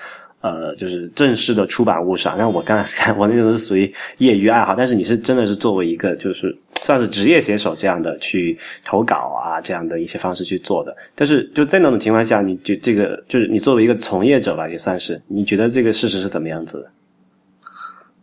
[0.42, 2.38] 呃，就是正式的出版物上。
[2.38, 10.96] 然后我刚才 看，我那种是属于业余爱好，但是你是真的是作为一个就是算是职业写手这样的去投稿啊，这样的一些方式去做的。
[11.14, 16.90] 但是就在那种情况下，你就这个就是你作为一个从业者吧，也算是你觉得这个事实是怎么样子的？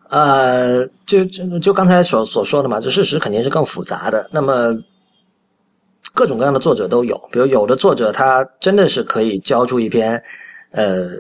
[0.09, 4.28] 呃，就就就刚才所所说的嘛，就事实肯定是更复杂的。
[4.32, 4.76] 那么
[6.14, 10.22] 各种各样的作者都有，比如有的作者他真的是可以交出一篇
[10.72, 11.11] 呃。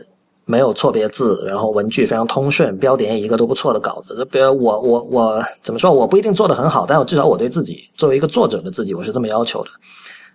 [0.48, 4.16] 没有错别字，然后文句非常通顺，标点一个都不错的稿子。
[4.16, 5.92] 就比如我我我怎么说？
[5.92, 9.70] 我不一定做的很好，但我至少我对自己作为一个作者的自己，我是这么要求的，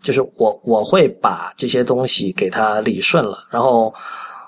[0.03, 3.93] 就是我我会把这些东西给它理顺了，然后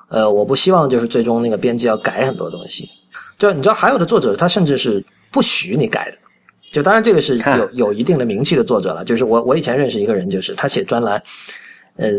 [0.09, 2.89] 呃，我不希望就是最终那个编辑要改很多东西。
[3.37, 6.17] 就你知道，还有的作者他甚至是不许你改的。
[6.61, 9.03] 就当然这个是有有一定的名气的作者了。
[9.05, 11.21] 就是我我以前认识一个人，就是他写专栏，
[11.97, 12.09] 呃。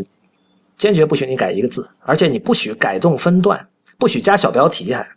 [0.77, 5.09] 坚决不许你改一个字，而且你不许改动分段，不许加小标题，还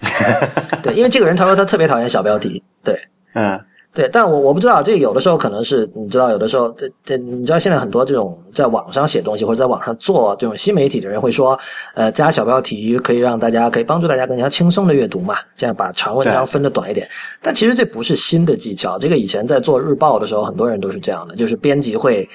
[0.82, 2.98] 对，因为这个人他说他特别讨厌小标题，对，
[3.34, 3.60] 嗯，
[3.94, 11.58] 对，但我我不知道，这有的时候可能是你知道，有的时候这这你知道现在很多这种在网上写东西或者在网上做这种新媒体的人会说，
[11.94, 17.06] 呃，加小标题可以让大家可以帮助大家更加轻松的阅读嘛，这样把长文章分的短一点。
[17.42, 22.28] 但其实这不是新的技巧，这个以前在做日报的时候，很多人都是这样的，就是编辑会。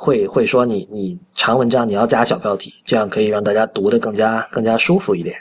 [0.00, 5.34] 会会说你你长文章你要加小标题，这样可以让大家读的更加更加舒服一点。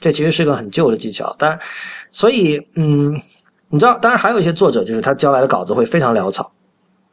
[0.00, 1.58] 这其实是个很旧的技巧，当然，
[2.10, 3.14] 所以嗯，
[3.70, 6.50] 你知道，当然还有一些作者就是他交来的稿子会非常潦草，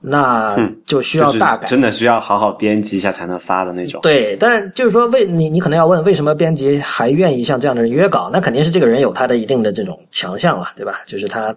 [0.01, 4.01] 那就需要大改，真的需要好好编辑一下才能发的那种。
[4.01, 8.29] 对，但就是说为你你可能要问为什么编辑还愿意像这样的人约稿？
[8.33, 10.99] 那肯定是这个人有他的一定的这种强项了，对吧？
[11.05, 11.55] 就是他。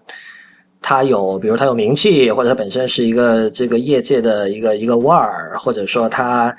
[0.83, 6.57] 他有，比如他有名气，或者他本身是一个这个业界的一个一个腕儿，或者说他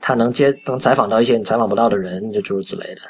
[0.00, 3.02] 他能接能采访到一些你采访不到的人，就诸如此类的。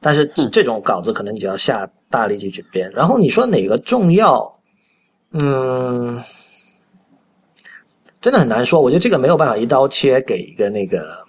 [0.00, 2.90] 但是这种稿子可能你就要下大力气去编。
[2.92, 4.52] 然后你说哪个重要？
[5.32, 6.22] 嗯，
[8.20, 8.80] 真的很难说。
[8.80, 11.28] 我觉得这个没有办法一刀切给一个那个。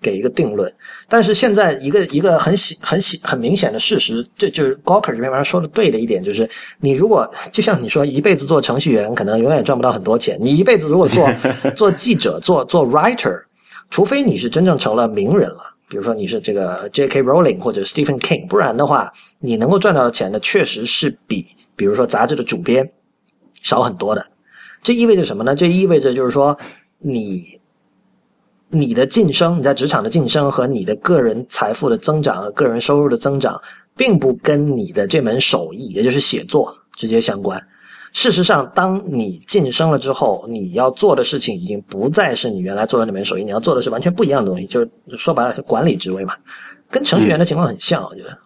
[0.00, 0.72] 给一个定论，
[1.08, 6.48] 但是现在一个一个很显很显很明显的事实，这就是 Gawker 这篇文章说的对的一点，就是
[6.78, 10.38] 你如果就像你说一辈子做程序员，可能永远赚不到很多钱。
[10.40, 11.28] 你一辈子如果做
[11.74, 13.42] 做记者、做做 writer，
[13.90, 17.22] 除非你是真正成了名人了，比如说你是这个 J.K.
[17.22, 22.92] Rowling 或者 Stephen King，不然的话，你能够赚到的钱呢，确实是比比如说杂志的主编
[23.62, 24.26] 少很多的。
[24.82, 25.54] 这意味着什么呢？
[25.54, 26.58] 这意味着就是说
[26.98, 27.58] 你。
[28.70, 33.58] 你的晋升，你在职场的晋升和你的个人财富的增长和个人收入的增长，
[33.96, 37.58] 并不跟你的这门手艺，也就是写作直接相关。
[38.18, 46.34] 事实上，当你晋升了之后，你要做的事情已经不再是你原来做的那门手艺，你要做的是完全不一样的东西，就是说白了，是管理职位嘛，
[46.90, 48.38] 跟程序员的情况很像，我觉得。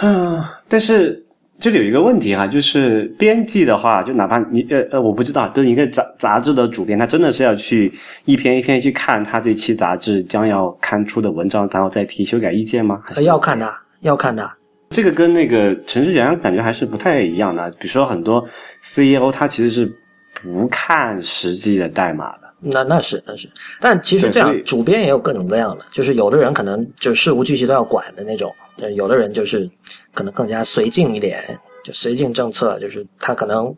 [0.00, 1.24] 嗯，但是。
[1.60, 7.92] 这里有一个问题哈，就是编辑的话，就哪怕你呃呃，我不知道，就是一个杂杂志的主编，他真的是要去
[8.24, 13.02] 一篇一篇去看他这期杂志将要刊出的文章，然后再提修改意见吗？
[13.04, 13.68] 还是要看的，
[14.02, 14.48] 要看的。
[14.90, 17.70] 这个跟那个程序员感觉还是不太一样的。
[17.72, 18.44] 比如说很多
[18.80, 19.92] CEO 他其实是
[20.34, 22.48] 不看实际的代码的。
[22.60, 23.48] 那那是那是，
[23.80, 28.52] 但其实这样主编也有各种各样的，就是有的人可能就事无巨细都要管的那种，
[28.96, 29.70] 有的人就是
[30.12, 31.40] 可能更加随性一点，
[31.84, 33.72] 就随性政策，就是他可能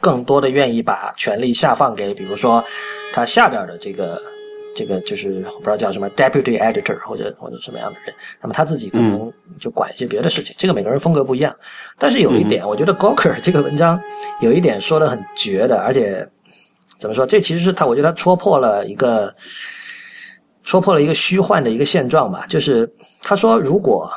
[0.00, 2.64] 更多的愿意把权力下放给，比如说
[3.12, 4.20] 他下边的这个
[4.76, 10.54] 这个就是我不知道叫什么 deputy editor 或者或者什么样的人，那么他自己可能就管一些别的事情。
[10.56, 11.52] 这个每个人风格不一样，
[11.98, 14.00] 但是有一点，我觉得 Gawker 这个文章
[14.40, 16.28] 有一点说的很绝的，而且。
[16.98, 17.26] 怎么说？
[17.26, 19.30] 这其实是他，我觉得他戳破了一个，
[20.64, 22.46] 戳破了一个虚幻的一个现状吧。
[22.48, 24.10] 就是他说，如果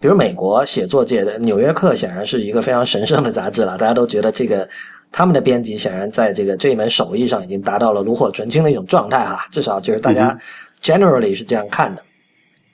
[0.00, 4.66] 比如美国写作界的《纽约客》显然是一个非常神圣的杂志了，大家都觉得这个
[5.12, 10.36] 他们的编辑显然在这个这一门手艺上已经达到了炉火纯青的一种状态哈，至少就是大家
[10.82, 12.02] generally 是这样看的。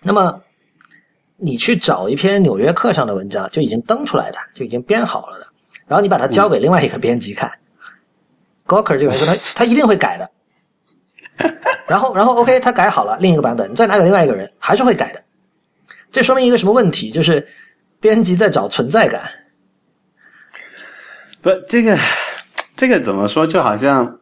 [0.03, 0.41] 那么
[1.36, 5.47] 你去找一篇《纽约客》上的文章，就已经登出来的，就已经编好了的，
[5.89, 7.53] 然后你把它交给另外一个编辑看
[8.66, 10.30] ，Gawker 这个人说他他一定会改的。
[11.89, 15.22] 然后然后 OK 他改好了另一个版本，你再拿给另外一个人还是会改的。
[16.12, 17.11] 这说明一个什么问题？
[17.11, 17.47] 就是
[17.99, 19.22] 编辑在找存在感。
[21.43, 21.99] 不，这个。
[22.79, 23.45] 这个怎么说？
[23.45, 24.20] 就好像，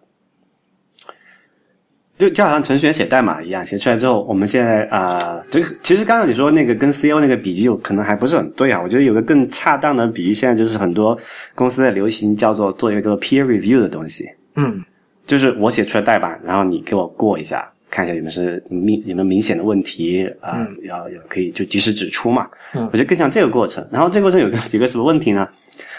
[2.17, 8.81] 就就好像程序员写代码一样，写出来之后，我们现在啊，这个其实刚刚你说那个跟 CEO 那个比喻可能还不是很对啊。
[8.83, 11.15] 我觉得有个更恰当的比喻，现在就是很多
[11.55, 14.25] 公司在流行叫做做一个叫做 peer review 的东西。
[14.55, 14.83] 嗯，
[15.27, 22.49] 就是我写出来代码，然后你给我过一下，看一下有没有是明有没有明显的问题啊，要要可以就及时指出嘛。
[22.73, 23.87] 嗯，我觉得更像这个过程。
[23.93, 25.47] 然后这个过程有个有个什么问题呢？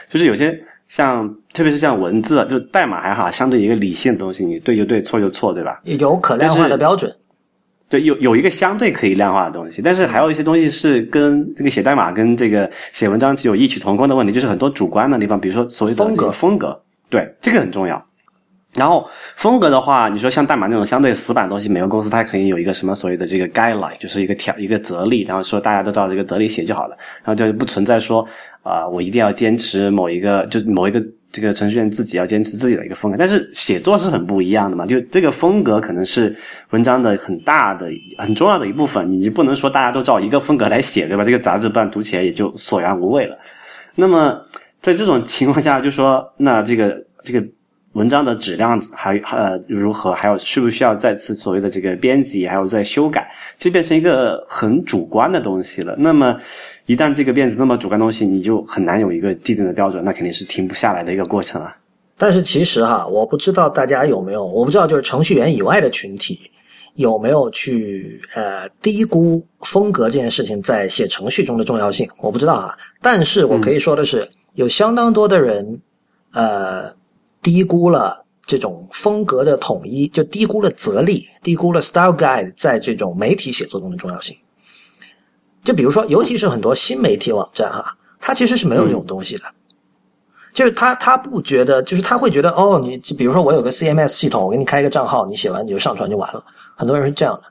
[0.09, 0.59] 就是有些。
[0.87, 5.79] 像特别是像文字，就代码还好，相对一个理性的东西，你对就对，错就错，对吧？
[5.83, 7.13] 有可量化的标准。
[7.89, 18.05] 对，有有一个相对可以量化的东西，但是还有一些东西是跟这个写代码跟这个写文章有异曲同工的问题，就是很多主观的地方，比如说所谓的风格，风格，对，这个很重要。
[18.77, 28.25] 然后风格的话，你说像代码那种相对死板的东西，每个公司它可以有一个什么所谓的这个 guideline，就是一个条一个则例，然后说大家都照这个则例写就好了，然后就不存在说
[28.61, 33.17] 啊，我一定要坚持某一个，就某一个这个程序员自己要坚持自己的一个风格。
[33.17, 36.35] 但是写作是很不一样的嘛，就这个风格可能是
[36.69, 41.23] 文章的很大的很重要的一部分，你就不能说大家都照一个风格来写，对吧？
[41.23, 43.35] 这个杂志不然读起来也就索然无味了。
[43.95, 44.39] 那么
[44.79, 47.43] 在这种情况下，就说那这个这个。
[47.97, 50.13] 文章的质量还呃如何？
[50.13, 53.27] 还有需不需要再次所谓的这个编辑，还有再修改，
[53.57, 55.95] 就变成一个很主观的东西了。
[55.97, 56.37] 那么
[56.85, 61.75] 一旦这个变成那么主观东西，你就很难有一个既定的标准，那肯定是停不下来的一个过程啊。
[62.19, 66.39] 但是其实哈，我不知道大家有没有，我不知道就是程序员以外的群体
[66.93, 72.77] 有没有去呃低估风格这件事情在写程序中的重要性，我不知道啊。
[73.01, 75.81] 但是我可以说的是，有相当多的人
[76.33, 76.95] 呃。
[77.41, 84.37] 低估了这种风格的统一，就低估了泽力，低估了 style guide 在这种媒体写作中的重要性。
[85.63, 89.43] 就比如说，尤其是很多新媒体网站哈，它其实是没有这种东西的。
[90.53, 96.41] 就是他他不觉得，就是他会觉得哦，你比如说我有个 CMS 系统，我给你开一个账号，你写完你就上传就完了。
[96.75, 97.43] 很多人是这样的。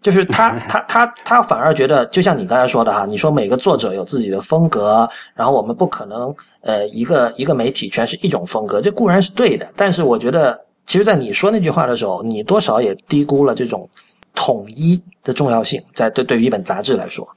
[0.00, 13.88] 就是他，他，他，他反而觉得，就像你刚才说的哈，你说每个作者有自己的风格，然后我们不可能，呃，一个一个媒体全是一种风格，这固然是对的，但是我觉得，其实，在你说那句话的时候，你多少也低估了这种
[14.34, 17.28] 统一的重要性，在对对于一本杂志来说，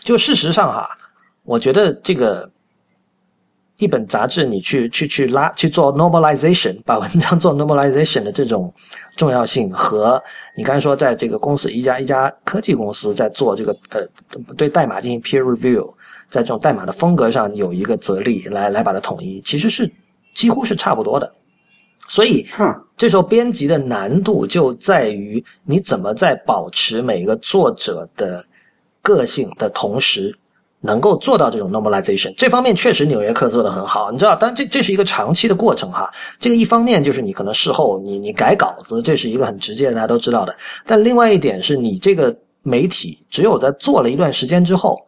[0.00, 0.88] 就事实上哈，
[1.44, 2.50] 我觉得这个。
[3.78, 8.72] 一本杂志，你去去去拉去做 normalization，把文章做 normalization 的这种
[9.16, 10.22] 重要性，和
[10.56, 14.00] 你刚才说在这个公司一家一家科技公司在做这个呃
[14.56, 15.92] 对代码进行 peer review，
[16.34, 19.88] 在这种代码的风格上有一个则例来来把它统一，其实是
[20.34, 21.32] 几乎是差不多的。
[22.08, 22.44] 所以，
[22.96, 28.44] 这时候编辑的难度就在于你怎么在保持每个作者的
[29.00, 30.36] 个性的同时。
[30.86, 36.12] 能够做到这种 normalization，这方面确实纽约客做的很好，你知道，但这这是一个长期的过程哈。
[36.38, 40.54] 这个一方面就是你可能事后你你改稿子，这是一个很直接的，大家都知道的。
[40.84, 44.98] 但另外一点是你这个媒体只有在做了一段时间之后。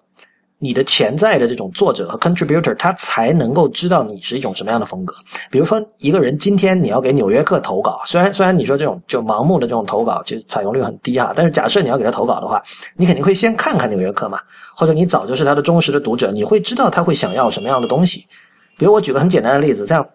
[0.59, 5.15] 你的潜在的这种作者和 contributor，他才能够知道你是一种什么样的风格。
[5.51, 12.63] 比如说，一个人今天你要给《纽约客》投稿，虽然虽然你说这种就盲目的这种投稿，其实采用率很低哈，但是假设你要给他投稿的话，
[12.97, 14.41] 你肯定会先看看《纽约客》嘛，
[14.75, 18.27] 或者你早就是他的忠实的读者，你会知道他会想要什么样的东西。
[18.79, 20.07] 比如我举个很简单的例子，像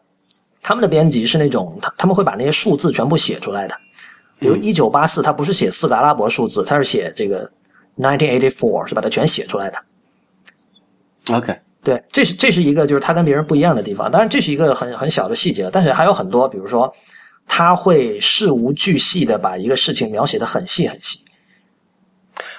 [0.64, 3.76] 他们的编辑是那种他他们会把那些数字全部写出来的，
[4.40, 7.48] 比如一九八四，他不是写四个阿拉伯数字，他是写这个
[8.00, 9.78] nineteen eighty four，是把它全写出来的。
[11.32, 14.10] OK，对，这是这是一个就是他跟别人不一样的地方。
[14.12, 16.92] 当然，这是一个很很小的细节了，但是还有很多，比如说
[17.48, 21.20] 他会事无巨细的把一个事情描写的很细很细。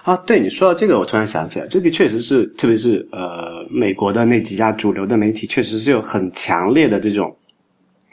[0.05, 7.37] 啊，对你说到这个，我突然想起来，这个确实是，特别是呃，美国的那几家主流的媒体，确实是有很强烈的这种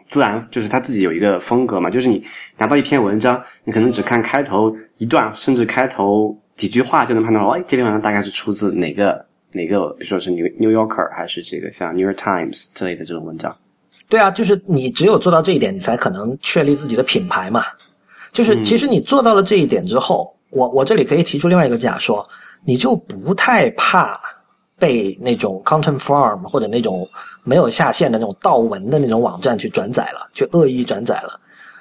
[0.07, 1.89] 自然，就是他自己有一个风格嘛。
[1.89, 2.23] 就是你
[2.57, 9.25] 拿到一篇文章，你可能只看开头一段，甚至开头几句话，就能判断哦，这篇文章大概是出自哪个。
[9.51, 13.55] 哪个，比如说是 New New Yorker，还是这个像 New York Times 之类的这种文章？
[14.07, 17.63] 对啊，就是你只有做到这一点，你才可能确立自己的品牌嘛。
[18.31, 22.27] 就是其实你做到了这一点之后，我我这里可以提出另外一个假说，
[22.63, 24.19] 你就不太怕
[24.77, 27.07] 被那种 content farm 或者那种
[27.43, 31.39] 没有下线的那种盗文的那种网站去转载了，去恶意转载了。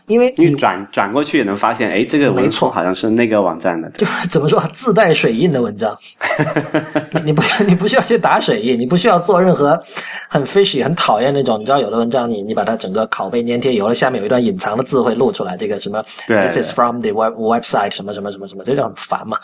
[0.08, 3.88] 因为你转转过去也能发现，哎，这个文没错错好像是那个网站的。
[3.90, 5.96] 就是 怎么说自带水印的文章，
[7.12, 9.80] 你你不你不需要去打水印，你不需要做任何
[10.28, 19.38] 很 fishy 很讨厌那种，你知道有的文章你你把它整个拷贝粘贴，有了下面有一段隐藏的字会露出来，这个什么对 this is from the web website 什么什么什么什么，这就很烦嘛。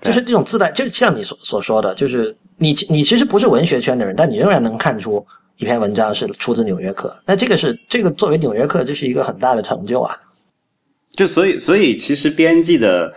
[0.00, 5.24] 就是这种自带，就是像你所所说的，就是你你其实不是文学圈的人，但你仍然能看出
[5.58, 10.14] 一篇文章是出自《纽约客》，那这个是这个作为《纽约客》，这是一个很大的成就啊。
[11.10, 13.12] 就所以，所以其实编辑的，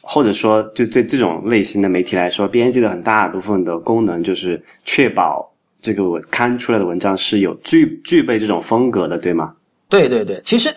[0.00, 9.54] 或者说就对这种类型的媒体来说，编辑的很大部分的功能就是确保这个我刊出来的文章是有具具备这种风格的，对吗？
[9.88, 10.74] 对对对，其实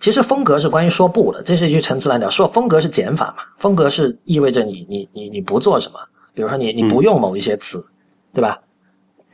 [0.00, 2.28] 其实风格是关于说不的，这是一句陈词滥调。
[2.30, 5.98] 说风格是减法嘛，风格是意味着你你你你不做什么，
[6.32, 7.86] 比如说你你不用某一些词，
[8.32, 8.58] 对吧？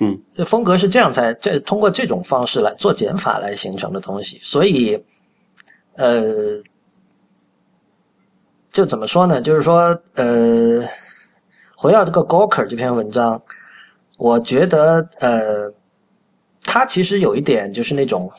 [0.01, 5.01] 嗯，这风格是这样才这通过这种方式来做减法来形成的东西，所以
[5.97, 6.61] 呃，
[8.73, 9.41] 就怎么说呢？
[9.41, 10.83] 就是说呃，
[11.77, 13.41] 回到这个 Gawker 这篇文章，
[14.19, 15.73] 我觉得呃，
[16.63, 18.31] 他其实有一点就是那种。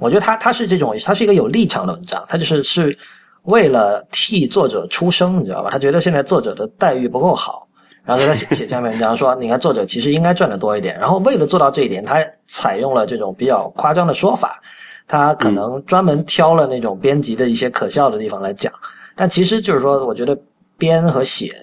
[0.00, 2.96] 我觉得他他是这种，他是一个有立场的文章，他就是是
[3.42, 5.70] 为了替作者出声，你知道吧？
[5.72, 7.67] 他觉得现在作者的待遇不够好，
[8.08, 10.98] 然后他写写这篇文章说，你看作者其实应该赚的多一点。
[10.98, 14.58] 然后为了做到这一点，他采用了这种比较夸张的说法，
[15.06, 18.72] 他可能专门挑了那种编辑的一些可笑的地方来讲。
[19.14, 20.34] 但其实就是说，我觉得
[20.78, 21.54] 编和写，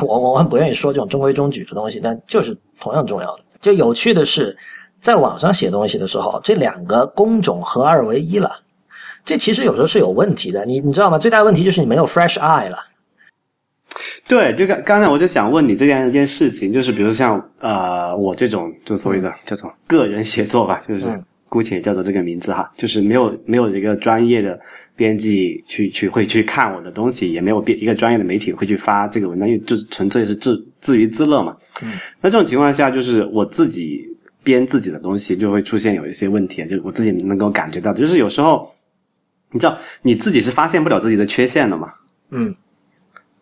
[0.00, 3.42] 我我很不愿意说这种中规中矩的东西，但就是同样重要的。
[3.60, 4.56] 就有趣的是。
[4.98, 8.56] 在网上写东西的时候，这两个工种合二为一了，
[9.26, 10.64] 这其实有时候是有问题的。
[10.64, 11.18] 你你知道吗？
[11.18, 12.78] 最大的问题就是你没有 fresh eye 了。
[14.28, 21.06] 对，就刚刚才我就想问你这样一件事情，就是比如像呃我这种就所谓的叫做个人写作吧，就是
[21.48, 24.58] 姑且叫做这个名字哈，就是没有没有一个专业的
[24.96, 31.56] 编辑去去会去看我的东西，也没有编一个专业的媒体会去发这个文章，因为就纯粹是自自娱自乐嘛。
[31.82, 34.04] 嗯，那这种情况下，就是我自己。
[34.46, 38.72] 编自己的东西就会出现有一些问题，就是我自己能够感觉到，就是有时候，
[39.50, 41.92] 你知道你自己是发现不了自己的缺陷的嘛？
[42.30, 42.54] 嗯，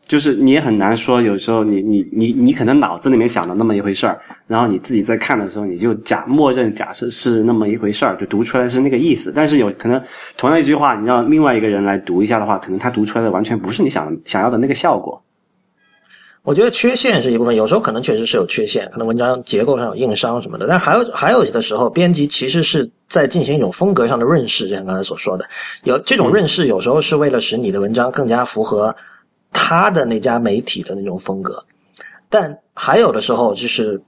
[0.07, 9.33] 就是你也很难说，有时候你你你你可能脑子里面想的那么一回事儿，然后你自己在看的时候，你就假默认假设是那么一回事儿，就读出来是那个意思。
[9.35, 10.01] 但是有可能
[10.37, 15.21] 同样一句话，你让另外一个人来读一下的话，可能他读出来的完全不是你想想要的那个效果。
[16.43, 20.67] 我觉得缺陷是一部分，有时候可能确实是有缺陷，可能文章结构上有硬伤什么的。
[20.69, 25.49] 但还有还有的时候，编辑其实是在进行一种风格上的润饰，就像刚才所说的，
[25.85, 28.95] 有这种润饰，有时候是为了使你的文章更加符合
[29.55, 31.65] 他的那家媒体的那种风格。
[32.29, 33.99] 但还有的时候，就是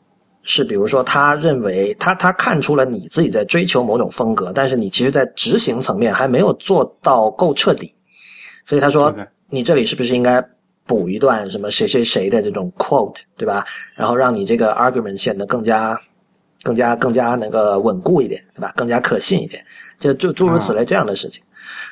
[0.43, 7.95] 是比如说，他认为他他看出了你自己在追求某种风格，但是你其实在执行层面还没有做到够彻底，
[8.67, 9.15] 所以他说
[9.49, 10.47] 你这里是不是应该？
[10.89, 13.67] 补一段什么谁谁谁的这种 quote，对吧？
[13.97, 16.01] 然后让你这个 argument 显得更加、
[16.63, 18.73] 更加、更加那个稳固一点，对吧？
[18.77, 19.61] 更加可信一点，
[19.99, 21.43] 就就诸如此类这样的事情。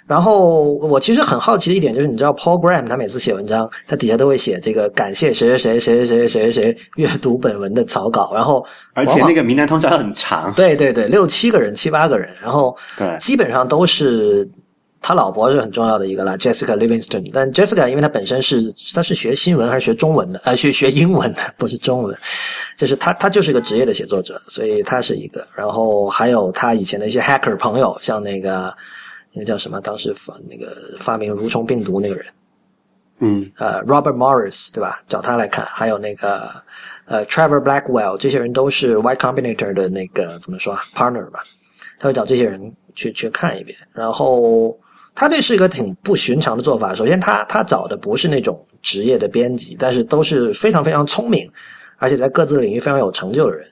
[0.06, 14.48] 然后我其实很好奇的一点就是，你知道 Paul Graham 他每次写文章，他底下都会写这个感谢谁谁谁谁谁谁谁谁阅读本文的草稿，然后而且那个名单通常很长，对对对，六七个人、七八个人，然后对，基本上都是。
[15.06, 17.22] 他老婆是很重要的一个啦，Jessica Livingston。
[17.30, 20.40] 但 Jessica 因为她本身是她是学新闻还是学中文的？
[20.44, 22.16] 呃，学学英文的，不是中文。
[22.78, 25.46] 就是他他就是个职业的写作者，所以他是一个。
[25.54, 28.74] 然后还有他以前的一些 hacker 朋友，像那个
[29.34, 29.80] 那个叫什么？
[29.80, 32.24] 当时发那个发明蠕虫病毒那个人，
[33.18, 35.02] 嗯，呃，Robert Morris 对吧？
[35.08, 35.66] 找他来看。
[35.66, 36.50] 还有那个
[37.04, 41.42] 呃，Trevor Blackwell，这些人都是 Y Combinator 的那个怎么说 partner 吧？
[41.98, 44.78] 他会找这些人去去看一遍，然后。
[45.16, 46.92] 他这是一个挺不寻常的做法。
[46.92, 51.48] 首先，他他找的不是那种职业的编辑，但是都是非常非常聪明，
[51.98, 53.64] 而且在各自领域非常有成就的人。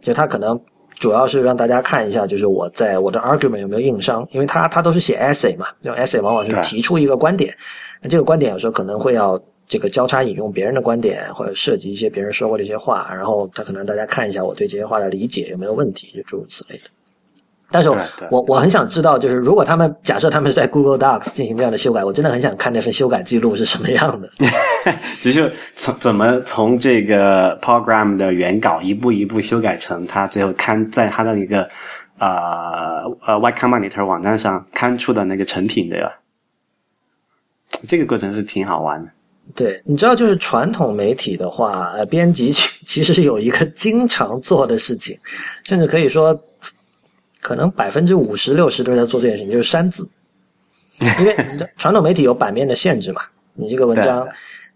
[0.00, 0.56] 就他可能
[0.96, 7.54] 主要是让大家看一下，就是我在我的 argument 有没有硬伤，因为他他都是写 essay 嘛，这种 essay 往往是提出一个观点，
[8.00, 16.84] 那这个观点有时候可能会要这个交叉引用别人的观点，或者涉及一些别人说过的一些话，然后他可能大家看一下我对这些话的理解有没有问题，就诸如此类的。
[17.70, 17.90] 但是，
[18.30, 24.28] 我我很想知道，就是如果他们假设他们是在 Google Docs 进行这样的修改，我真的很想看那份修改记录是什么样的。
[25.22, 31.68] 就是从怎么从这个 program 的原稿一步一步修改成他最后刊在他的一个
[32.18, 36.10] 呃呃 Y Combinator 网站上刊出的那个成品对吧，
[37.88, 39.10] 这个过程是挺好玩的。
[39.54, 42.50] 对，你知道，就是传统媒体的话，呃，编辑
[42.86, 45.18] 其实有一个经常做的事情，
[45.64, 46.34] 甚至可以说，
[47.44, 50.08] 可能百分之五十六十都在做这件事情，就是删字。
[51.20, 51.36] 因为
[51.76, 53.20] 传统媒体有版面的限制嘛，
[53.52, 54.26] 你这个文章，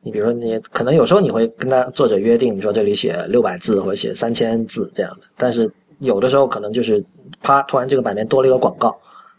[0.02, 7.02] 你比如说你可能有时候你会跟他作者约定，你说这里写六百字或者写三千字这样的，但是有的时候可能就是
[7.40, 8.94] 啪，突然这个版面多了一个广告。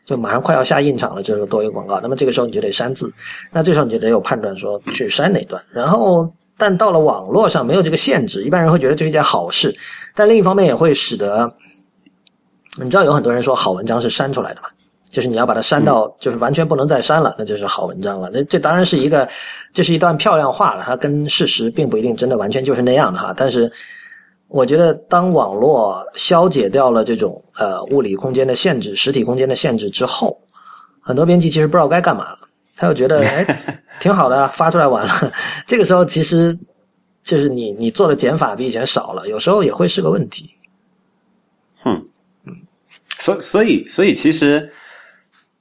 [0.05, 3.13] 就马上快要下印场了，这时候多一个广告，那么这个时候你就得删字，
[3.51, 5.61] 那这时候你就得有判断说去删哪段。
[5.71, 6.27] 然后，
[6.57, 9.71] 但到了网络上没有这个限制，一般人会觉得这是一件好事，
[10.15, 11.47] 但另一方面也会使得，
[12.81, 14.67] 你知道有很多人说好文章是删出来的嘛，
[15.05, 18.29] 就是你要把它删到就是完全不能再删了，那就是好文章了。
[18.31, 19.27] 那这当然是一个，
[19.73, 23.71] 这是一段漂亮话了，它跟事实并不一定真的完全就是那样的哈，但是。
[24.51, 30.41] 我觉得，当网络消解掉了这种呃物理空间的限制、实体空间的限制之后，
[31.01, 32.39] 很多编辑其实不知道该干嘛了。
[32.75, 33.45] 他又觉得，哎，
[34.01, 35.31] 挺好的，发出来完了。
[35.67, 36.57] 这个时候，其实
[37.23, 40.49] 就是你你做的减法比以前少了，有时候也会是个问题。
[41.85, 42.08] 嗯嗯，
[43.19, 44.69] 所所以所以其实，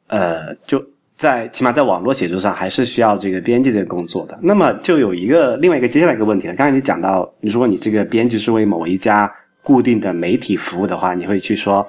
[0.06, 0.82] 呃，就。
[1.18, 4.38] 在起码在网络写作上，还是需要这个编辑这个工作的。
[4.40, 6.54] 那么就有一个另外一个接下来一个问题了。
[6.54, 9.28] 刚才你讲到，如果你这个编辑是为某一家
[9.60, 11.84] 固定的媒体服务的话，你会去说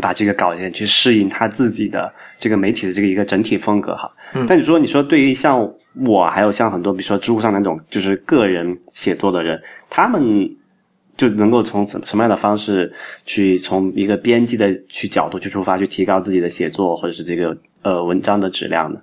[0.00, 4.08] 把这个稿件去适应他自己的这个媒体的这个一个整体风格哈。
[4.46, 5.68] 但你说你说对于像
[6.06, 10.48] 我还有像很多比如说知乎上那种就是个人写作的人，他们
[11.16, 12.92] 就能够从什什么样的方式
[13.24, 17.56] 去从一个编辑的去角度去出发，去提高自己的写作或者是这个。
[17.84, 18.98] 呃，文章的质量呢？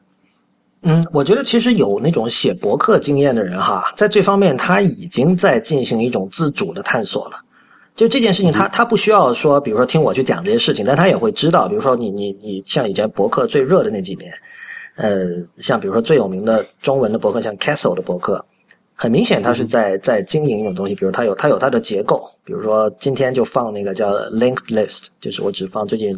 [0.81, 7.37] 嗯，我觉得其实有那种写博客经验的人哈，在这方面他已经在进行一种自主的探索了。
[7.95, 14.33] 就这件事情，他他不需要说，比如说听我去讲这些事情，但他也会知道，比如说你你你像以前博客最热的那几年，
[14.95, 15.27] 呃，
[15.59, 18.43] 像比如说最有名的中文的博客，像 Castle 的博客，
[19.01, 26.15] 很明显他是在在经营一种东西，比如他有他有他的结构，比如说今天就放那个叫 linked list，就是我只放最近。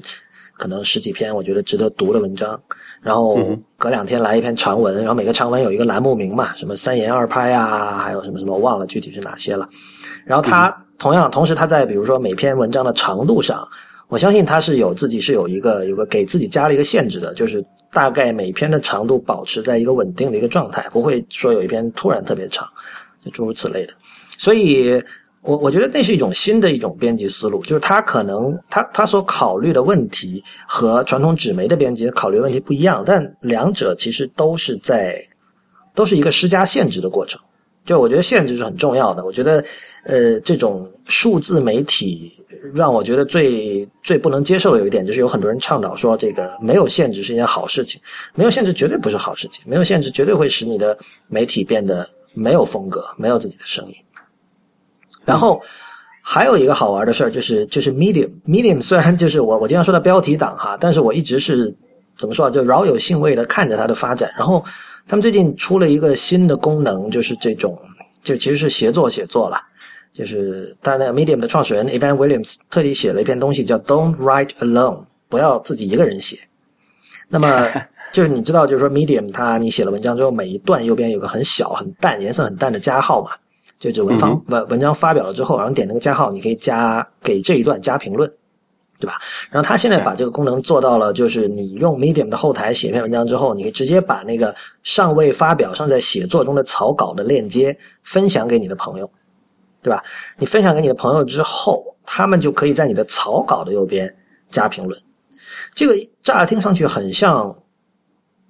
[0.55, 2.61] 可能十几篇我觉得值得读的文章，
[3.01, 3.39] 然后
[3.75, 9.67] 隔两天来一篇长文，然后每个长文有一个栏目名嘛，什么三言二拍啊，还有什么什么忘了具体是哪些了。
[10.25, 13.67] 然后他同样同时他在比如说每篇文章的长度上，
[14.09, 22.67] 我相信他是有自己是有一个有个给自己加了一个限制的，就是大概每篇的长度保持在一个稳定的一个状态，不会说有一篇突然特别长，
[23.23, 23.93] 就诸如此类的。
[24.37, 25.01] 所以。
[25.45, 35.21] 我我觉得那是一种新的一种编辑思路，就是他可能他他所考虑的问题和传统纸媒的编辑考虑问题不一样，但两者其实都是在
[35.93, 37.41] 都是一个施加限制的过程。
[37.83, 39.25] 就我觉得限制是很重要的。
[39.25, 39.61] 我觉得
[40.05, 42.31] 呃，这种数字媒体
[42.73, 48.01] 让我觉得最最不能接受的有一点，就是有很多人倡导说这个没有限制是一件好事情，
[48.35, 50.97] 没有限制绝对不是好事情，没有限制绝对会使你的
[51.27, 53.93] 媒体变得没有风格，没有自己的声音。
[55.25, 55.61] 然后
[56.21, 61.73] 还有一个好玩的事儿，就是就是 Medium，Medium 虽然就是我我经常说的标题党哈，但是我一直是
[62.17, 64.33] 怎么说啊，就饶有兴味的看着它的发展。
[64.37, 64.63] 然后
[65.07, 67.77] 他们最近出了一个新的功能，就是这种
[68.21, 69.57] 就其实是协作写作了，
[70.13, 76.37] 就是他那个 Medium 的创始人 Evan Williams 特地写了一篇东西叫 Don't Write Alone，不要自己一个人写。
[77.29, 77.67] 那么
[78.13, 83.31] 就是你知道，就是说 Medium 它你写了文章之后，每一段右边有个很小很淡颜色很淡的加号嘛。
[83.79, 88.31] 就指文方文文章发表了之后，然后点那个加号，你可以加给这一段加评论，
[88.97, 89.19] 对吧？
[89.49, 99.11] 然后他现在把这个功能做到了，就是你用 Medium 的后台写一篇文章之后，你可以直接把那个尚未发表、尚在写作中的草稿的链接分享给你的朋友，
[99.83, 100.03] 对吧？
[100.39, 104.11] 你分享给你的朋友之后，他们就可以在你的草稿的右边
[104.49, 104.99] 加评论。
[105.75, 107.55] 这个乍听上去很像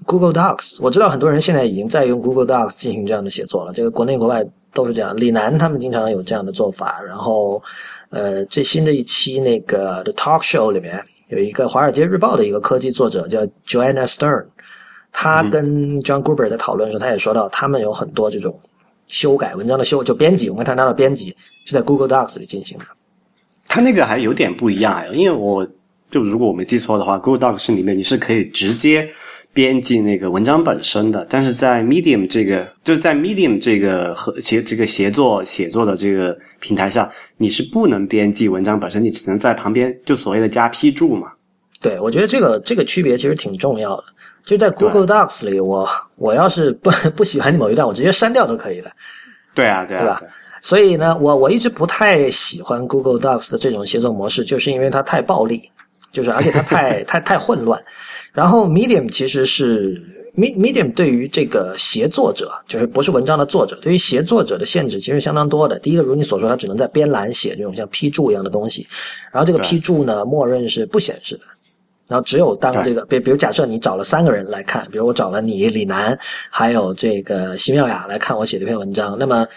[0.05, 3.73] Google Docs，我知道很多人现在已经在用 Google Docs 进行这样的写作了。
[3.73, 4.45] 这个国内国外。
[4.75, 6.99] 都是这样，李楠他们经常有这样的做法。
[6.99, 7.61] 然后，
[8.09, 14.47] 呃，最新的一期那个 The Talk Show 里面有一个《华尔街日报》的一个科技作者叫 Joanna Stern，
[15.11, 18.59] 他跟 John Gruber 在讨论的时候，他也说到，他们有很多这种
[19.07, 21.35] 修改文章的修，就编辑，我们谈到的编辑
[21.65, 22.85] 是在 Google Docs 里进行的。
[23.67, 25.67] 它那个还有点不一样，因为我
[26.11, 29.09] 就如果我没记错的话，Google Docs 里面你是可以直接。
[29.55, 41.31] 编辑那个文章本身的，但是在 Medium 这个就是在 Medium 这个和协这个协作写作的这个平台上，你是不能编辑文章本身，你只能在旁边就所谓的加批注嘛。
[41.83, 44.03] 对，我觉得这个这个区别其实挺重要的。
[44.43, 48.89] 就在 Google Docs 里，我我要是不不喜欢某一段，我直接删掉都可以的。
[49.53, 50.21] 对啊，对啊，对吧？
[50.61, 55.69] 所以呢，我我一直不太喜欢 Google Docs 的这种协作模式，就是因为它太暴力，
[56.11, 57.81] 就是而且它太 太太混乱。
[58.31, 60.01] 然后 Medium 其实是
[60.35, 65.77] Medium 对于这个协作者，就是不是文章的作者，对于协作者的限制其实相当多的。
[65.79, 68.87] 第一个，如你所说，它只能在边栏写这种像批注一样的东西，
[69.31, 71.43] 然后这个批注呢，默认是不显示的。
[72.07, 76.17] 然后只有当这个，比比如假设你找了三个人来看，比如我找了你李楠，
[76.49, 79.47] 还有这个席妙雅来看我写的一篇文章，那么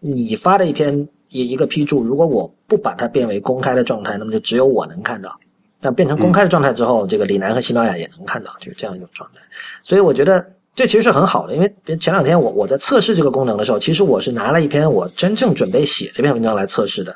[0.00, 5.34] 你发的一篇一一个批注，如果我不把它变为公开的状态，那么就只有我能看到。
[5.80, 9.40] 但变成公开的状态之后，这个李楠和奚妙雅也能看到，就是这样一种状态。
[9.82, 10.42] 所以我觉得
[10.74, 17.14] 这其实是很好的，因为前两天我我在测试这个功能的时候，其实我是拿了一篇我真正准备写的一篇文章来测试的。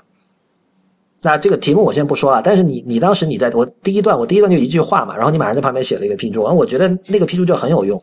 [1.23, 8.01] 那这个题目我先不说了，但是你你当时你在我第一段，我第一段就一句话嘛，然后你马上在旁边写了一个批注，然后我觉得那个批注就很有用，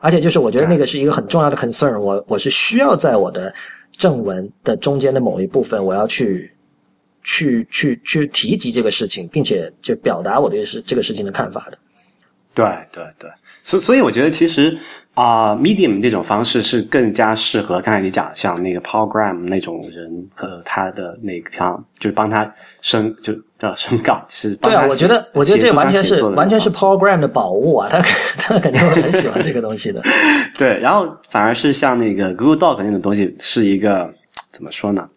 [0.00, 3.54] 而且就是我觉得那个是一个很重要的 concern，我我是需要在我的
[3.92, 6.50] 正文的中间的某一部分，我要去。
[7.26, 11.78] 去去去提及这个事情，并且就表达我对事这个事情的看法的。
[12.52, 13.30] 对对对，
[13.62, 14.78] 所所以我觉得其实
[15.14, 28.00] 啊，Medium 这种方式是更加适合刚才你讲像那个 Program 那种人和他的那个像就是帮他升就叫升稿，就是对啊，我觉得我觉得这完全是完全是 Program 的宝物啊，他
[28.36, 30.02] 他肯定会很喜欢这个东西的。
[30.58, 34.12] 对，然后反而是像那个 Google Doc 那种东西是一个
[34.50, 35.08] 怎么说呢？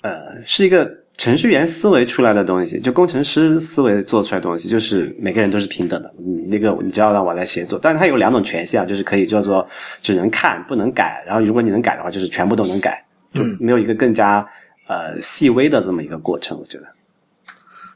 [0.00, 0.90] 呃，是一个
[1.26, 6.14] 程序员思维出来的东西，就工程师思维做出来的东西，就是每个人都是平等的。
[6.16, 9.66] 你那个，你只要让我来协作，但是它有两种权限啊，就是可以叫做
[10.00, 13.04] 只能看不能改，然后如果你能改的话，就是全部都能改，
[13.34, 14.48] 就没有一个更加
[14.86, 16.56] 呃细微的这么一个过程。
[16.60, 16.84] 我觉得，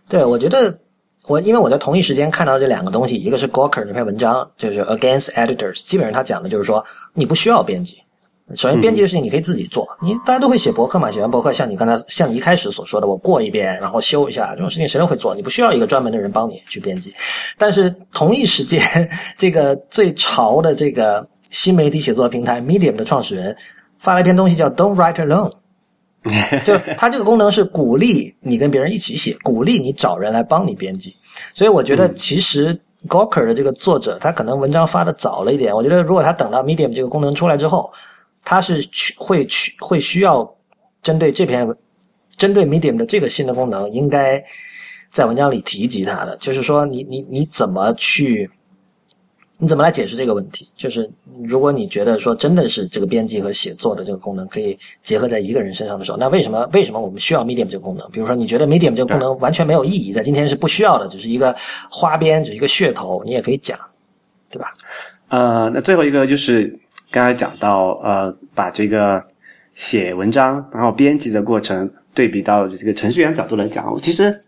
[0.08, 0.76] 对，我觉得
[1.28, 7.98] 我因为我在同一时间看到这两个东西，一个是 Gawker 那篇文章，就是 Against Editors，基本上他讲的就是说你不需要编辑。
[8.56, 9.86] 首先，编辑的事情你可以自己做。
[10.02, 11.10] 你大家都会写博客嘛？
[11.10, 15.34] 写完博客，像你刚才像你一开始所说的，我过一遍，然后修一下，这种事情谁都会做。
[15.34, 17.12] 你不需要一个专门的人帮你去编辑。
[17.56, 23.56] 但是同一时间，这个最潮的这个新媒体写作平台 Medium 的创始人
[23.98, 25.50] 发了一篇东西，叫 "Don't write alone"，
[26.64, 31.14] 就他这个功能是鼓励你跟别人一起写，鼓励你找人来帮你编辑。
[31.54, 32.78] 所以我觉得，其实
[33.08, 35.74] Gawker 的这个作者，他可能文章发的早了一点。
[35.74, 37.90] 我觉得，如果他等到 Medium 这个功能出来之后，
[38.44, 40.56] 他是去会去会需要
[41.02, 41.68] 针对这篇
[42.36, 44.42] 针对 Medium 的这个新的功能，应该
[45.10, 46.36] 在文章里提及它的。
[46.38, 48.50] 就是说，你你你怎么去
[49.58, 50.68] 你怎么来解释这个问题？
[50.74, 51.08] 就是
[51.44, 58.10] 如果你觉得说真的是这个编辑和写作的这个功能可以结合在一个人身上的时候，那为什么为什么我们需要 Medium 这个功能？
[58.10, 61.54] 比如说，你觉得 Medium 这个功能完全没有意义，在今天是不需要的，只是一个
[61.90, 63.78] 花边，只是一个噱头，你也可以讲，
[64.48, 64.72] 对吧？
[65.28, 66.78] 呃，那最后一个就是。
[67.10, 69.22] 刚才讲到，呃，把这个
[69.74, 74.40] 写文章然后编辑的过程对比到这个程序员角度来讲，其实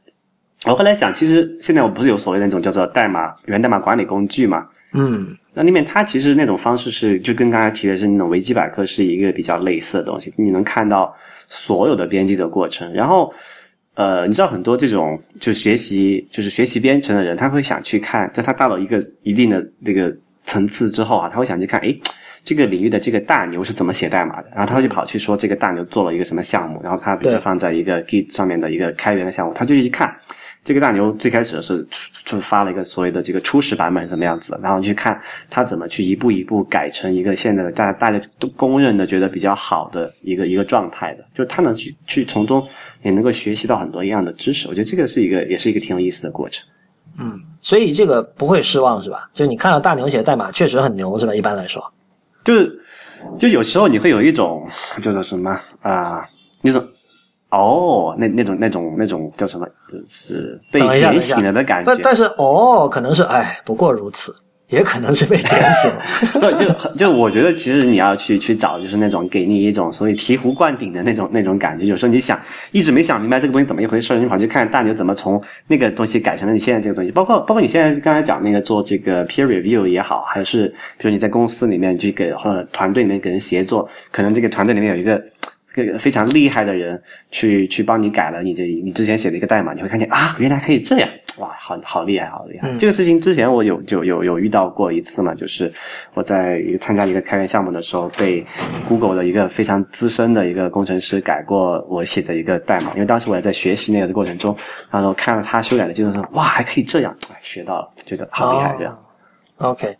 [0.66, 4.68] 我后来想，其实现在我不是有所谓的那种叫做代码源代码管理工具嘛？
[4.92, 11.12] 嗯，那里面它其实那种方式是就跟刚才提的是那种维基百科是一个比较类似的东西，你能看到
[11.48, 13.32] 所有的编辑的过程，然后
[13.94, 22.00] 呃，你知道很多这种就学习就是学习编程的人，他会想去看，在他到了一个一定的这个层次之后啊，他会想去看，诶。
[22.44, 24.48] 这个领域的这个大牛是怎么写代码的？
[24.54, 30.12] 然后他就跑去说这个大牛做了一个什么项目，然后他比如放在一个 Git 上面的一个开源的项目，他就一看，
[30.64, 31.86] 这个大牛最开始的是
[32.24, 42.66] 就发了一个所谓的这个初始版本是什么样子，然后去看他怎么去一步一步改成一个现在的大大家都公认的觉得比较好的一个一个状态的，就他能去去从中
[43.02, 46.66] 也能够学习到很多一样的知识，我觉得这个是一个也是一个挺有意思的过程。
[47.18, 49.30] 嗯，所以这个不会失望是吧？
[49.32, 51.32] 就是你看到大牛写的代码确实很牛是吧？
[51.32, 51.92] 一般来说。
[52.44, 52.80] 就是，
[53.38, 54.66] 就有时候你会有一种
[55.00, 56.24] 叫做什么啊？
[56.60, 56.84] 那种
[57.50, 59.66] 哦，那那种那种那种叫什么？
[59.90, 61.92] 就是被点醒了的感觉。
[61.92, 64.34] 但但是哦，可能是哎，不过如此。
[64.72, 71.84] 也可能是被点醒了， 就就我觉得，其实你要去去找，就是那种给你一种所谓醍醐灌顶的那种那种感觉。
[71.84, 72.40] 有时候你想
[72.72, 77.10] 一直没想明白这个东西怎么一回事，你跑去看大牛怎么从那个东西改成了你现在这个东西。
[77.10, 80.66] 包括包括你现在刚才讲那个做这个 peer review 也好，还是
[80.96, 85.22] 比如你在公司里面去给或者团队里面给人协作，可能这个团队里面有一个。
[85.74, 87.00] 这个非常厉害的人
[87.30, 91.08] 去去帮你改了你这你之前写的一个代码，你会看见啊，原来可以这样，
[91.38, 92.70] 哇，好好厉害，好厉害！
[92.76, 95.72] 这个事情之前我有就有有遇到过一次嘛，就是
[96.14, 98.44] 我在一个参加一个开源项目的时候，被
[98.88, 104.54] Google 的一个非常资深的一个工程师改过我写的一个代码，因为当时我也在学习那个的过程中，
[104.90, 108.98] 然后看了他修改的进度说，哇，还可以这样，学到了，觉得好厉害这样。
[109.58, 109.96] OK。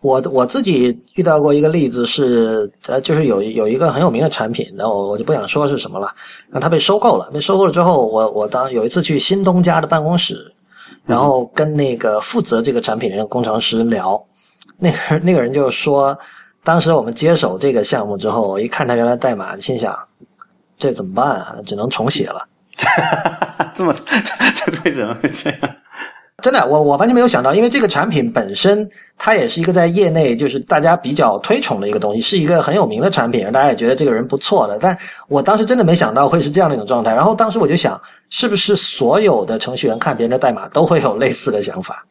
[0.00, 6.14] 我我自己遇到过一个例子是，呃，就是有有一个很有名的产品，然后我我就不想说是什么了，
[6.50, 10.52] 然后它被收购了，被收购了之后，我我当有一次去新东家的办公室，
[11.06, 14.22] 然后跟那个负责这个产品的工程师聊，
[14.78, 16.18] 那个那个人就说，
[16.62, 19.96] 当时我们接手这个项目之后，我一看他原来代码，心想
[20.78, 21.56] 这怎么办啊？
[21.66, 22.48] 只能重写了。
[23.74, 24.22] 这么这
[24.72, 25.60] 这为什么会这样？
[26.44, 28.86] 真的，我我完全没有想到，因为这个产品本身
[29.16, 34.76] 它也是一个在业内就是大家比较推崇的一个东西，是一个很有名的产品，大家也觉得这个人不错的。
[34.78, 34.94] 但
[35.26, 37.14] 我当时真的没想到会是这样的一种状态。
[37.14, 42.04] 然后当时我就想，是不是所有的程序员看别人的代码都会有类似的想法？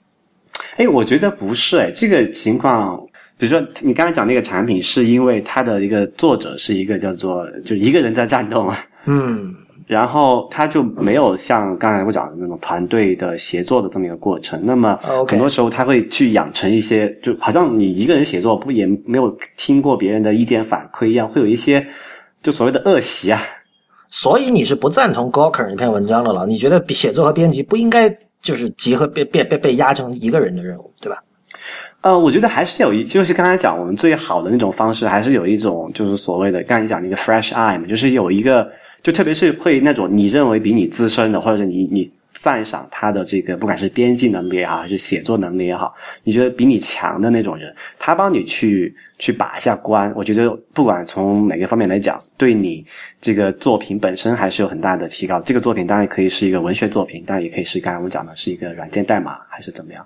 [0.78, 3.00] 哎，我觉得不是哎，这个情况，
[3.38, 8.76] 比如说你刚才讲那个产品，是因为它的一个作者是一个叫做就一个人在战斗嘛，
[9.06, 9.54] 嗯。
[9.86, 14.60] 然后他就没有像刚才我讲的那种团队的协作的这么一个过程。
[14.64, 21.86] 那么很多时候他会去养成一些，就好像你一个人写作不也没有听过别人的意见反馈一样，会有一些
[22.42, 23.42] 就所谓的恶习啊。
[24.10, 26.46] 所以你是不赞同 Gawker 那篇文章的了？
[26.46, 28.10] 你觉得写作和编辑不应该
[28.42, 31.22] 就是集合被被被被压成一个人的任务，对吧？
[32.02, 38.66] 呃，我觉得还是有一，就是刚才讲我们最好的那种方式，还是有一种就是所谓的刚才讲那个 fresh eye 嘛，就是有一个。
[39.04, 45.94] 就特别是会那种你认为比你资深的，或者是你你赞赏他的这个，不管是编辑能力也好，还是写作能力也好，
[46.24, 52.84] 你觉得比你强的那种人，他帮你去去把一下关，我觉得不管从哪个方面来讲，对你
[53.22, 55.40] 这个作品本身还是有很大的提高。
[55.42, 60.06] 这个作品当然可以是一个文学作品，当然也可以是刚才我们讲的是一个软件代码，还是怎么样？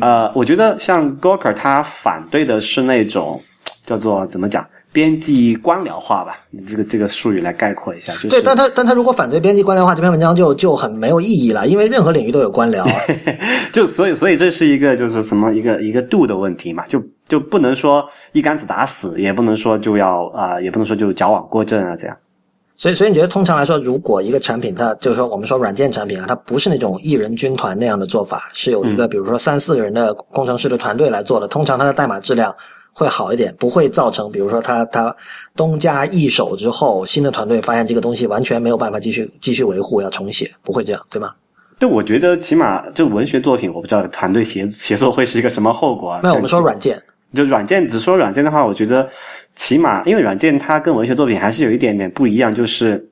[0.00, 3.40] 呃，我觉得像 Gawker 他反对的是那种
[3.84, 4.66] 叫做怎么讲？
[4.92, 12.84] 编辑官僚化吧，你这个这个术语来概括一下，就是对，但他但他如果反对编辑官僚化，这篇文章就就很没有意义了，因为任何领域都有官僚，
[13.72, 22.16] 就所以所以这是一个就是什么一个一个度的问题嘛，就就不能说一竿子打死，也不能说就要啊，也不能说就矫枉过正啊，这样。
[22.74, 32.52] 所以所以你觉得通常来说，如果一个产品它就是说我们说软件产品啊，它不是那种一人军团那样的做法，是有一个比如说三四个人的工程师的团队来做的，通常它的代码质量。
[33.00, 35.14] 会好一点，不会造成，比如说他他
[35.56, 41.32] 东家易手之后，新的团队发现这个东西完全没有办法继续继续维护，要重写，不会这样，对吗？
[41.78, 46.20] 对，我觉得起码就文学作品，我不知道团队协协作会是一个什么后果啊。
[46.22, 49.08] 那我们说软件，就软件只说软件的话，我觉得
[49.56, 53.09] 起码因为软件它跟文学作品还是有一点点不一样，就是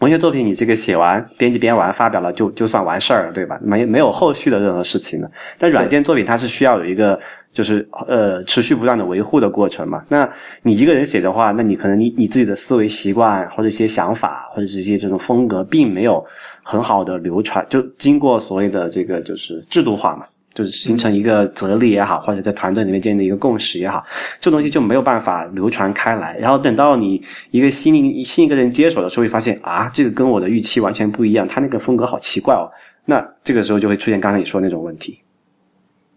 [0.00, 3.58] 文学作品你这个写完、编辑编完、发表了就就算完事儿了，对吧？
[3.60, 5.30] 没没有后续的任何事情了。
[5.58, 7.18] 但软件作品它是需要有一个。
[7.50, 10.04] 就是呃，持续不断的维护的过程嘛。
[10.08, 10.28] 那
[10.62, 16.24] 你一个人写的话，那你可能你你自己的思维习惯或者一些想法或者是一些这种风格，并没有
[16.62, 20.24] 很好的流传，就经过所谓的这个就是制度化嘛，
[20.58, 24.04] 就是形成一个则力也好，或者在团队里面建立一个共识也好，
[24.40, 26.36] 这东西就没有办法流传开来。
[26.36, 32.66] 然后等到你一个新新一个人接手的时候，会发现啊，这个跟我的预期完全不一样，他那个风格好奇怪哦。
[33.04, 35.22] 那这个时候就会出现刚才你说那种问题。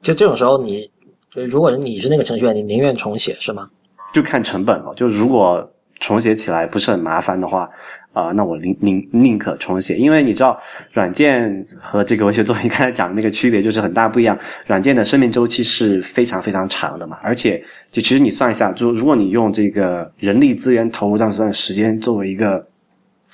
[0.01, 0.89] 就这种时候你。
[1.33, 3.69] 如果你是那个程序员，你宁愿重写是吗？
[4.13, 4.93] 就看成本了。
[4.95, 7.69] 就如果重写起来不是很麻烦的话，
[8.13, 9.95] 啊，那我宁宁宁可重写。
[9.95, 10.59] 因为你知道，
[10.93, 14.37] 软件和这个文学作品 刚才讲的那个区别就是很大不一样。
[14.67, 22.65] 软件的生命周期是非常非常长的嘛，而且就其实你算一下，就如果你用这个人力资源投入这段时间作为一个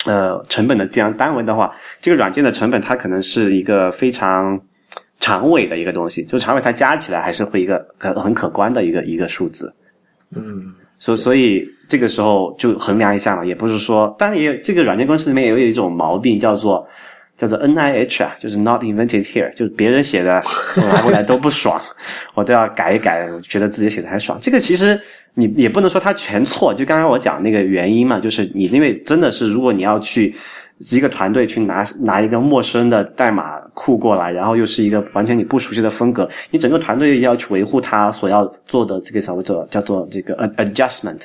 [0.05, 4.59] 呃成本的这样单位的话，这个软件的成本它可能是一个非常。
[5.19, 9.73] 长尾的一个东西，就长尾它加起来还是会一个很很可观的一个一个数字，
[10.35, 16.87] 嗯，所所以这个时候就衡量一下嘛，也不是说，当然也有这个软件公司里面也有一种毛病叫做
[17.37, 20.41] 叫做 N I H 啊，就是 Not Invented Here，就是别人写的
[20.75, 21.81] 拿过来都不爽，
[22.35, 24.37] 我都要改一改，我觉得自己写的还爽。
[24.41, 24.99] 这个其实
[25.35, 30.35] 你也不能说它全错，就刚刚我讲那个原因嘛，就是你因为真的是如果你要去。
[30.91, 41.21] 一个团队去拿拿一个陌生的代码库过来，然后又是一个完全你不熟悉的风格，你整个团队要去维护它所要做的这个什么叫叫做这个 adjustment，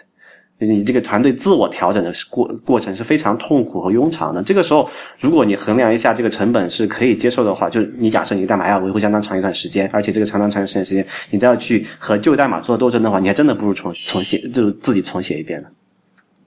[0.66, 4.42] 你这个团队自我调整的过过程是非常痛苦和庸长的。
[4.42, 15.68] 这个时候，如果你衡量一下这个成本是可以接受的话，就是你假设你的代码要维护相当长一段时间，而且这个相当长一段时间，你都要去和旧代码做斗争的话，你还真的不如重重写，就自己重写一遍了。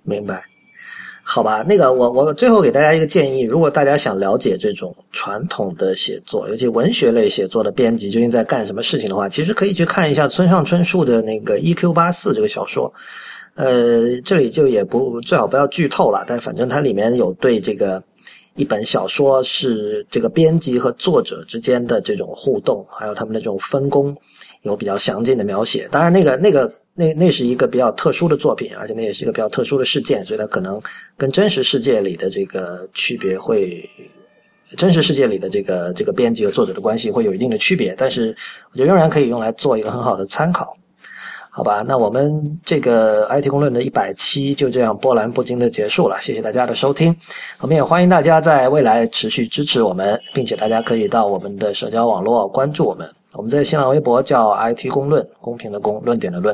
[0.04, 0.44] 明白。
[1.28, 11.94] 好吧，那个我我最后给大家一个建议，如果大家想了解这种传统的写作，尤其文学类写作的编辑究竟在干什么事情的话，其实可以去看一下村上春树的那个《E.Q.
[11.94, 12.94] 八四》这个小说。
[13.56, 18.02] 呃，这里就也不最好不要剧透了，但反正它里面有对这个
[18.56, 24.16] 一本小说是这个编辑和作者之间的这种互动，还有他们的这种分工，
[24.62, 25.88] 有比较详尽的描写。
[25.92, 26.72] 当然，那个那个。
[26.98, 30.82] 那那是一个比较特殊的作品，而且那也是一个比较特殊的事件，所以它可能
[31.18, 33.84] 跟真实世界里的这个区别会，
[34.78, 38.34] 真实世界里的这个这个编辑和作者的关系会有一定的区别，但是
[38.72, 40.74] 我觉得仍然可以用来做一个很好的参考。
[41.58, 47.16] 好吧，那我们这个 IT 公论的一百期就这样波澜不惊的结束了，谢谢大家的收听。
[47.62, 53.10] 我们也欢迎大家在未来持续支持我们，并且大家可以到我们的社交网络关注我们。
[53.36, 56.54] 我们在新浪微博叫 IT 公论，公平的公，论点的论。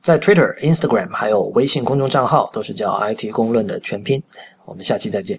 [0.00, 4.22] 在 Twitter、Instagram 还有微信公众账号都是叫 IT 公论的全拼。
[4.64, 5.38] 我们下期再见。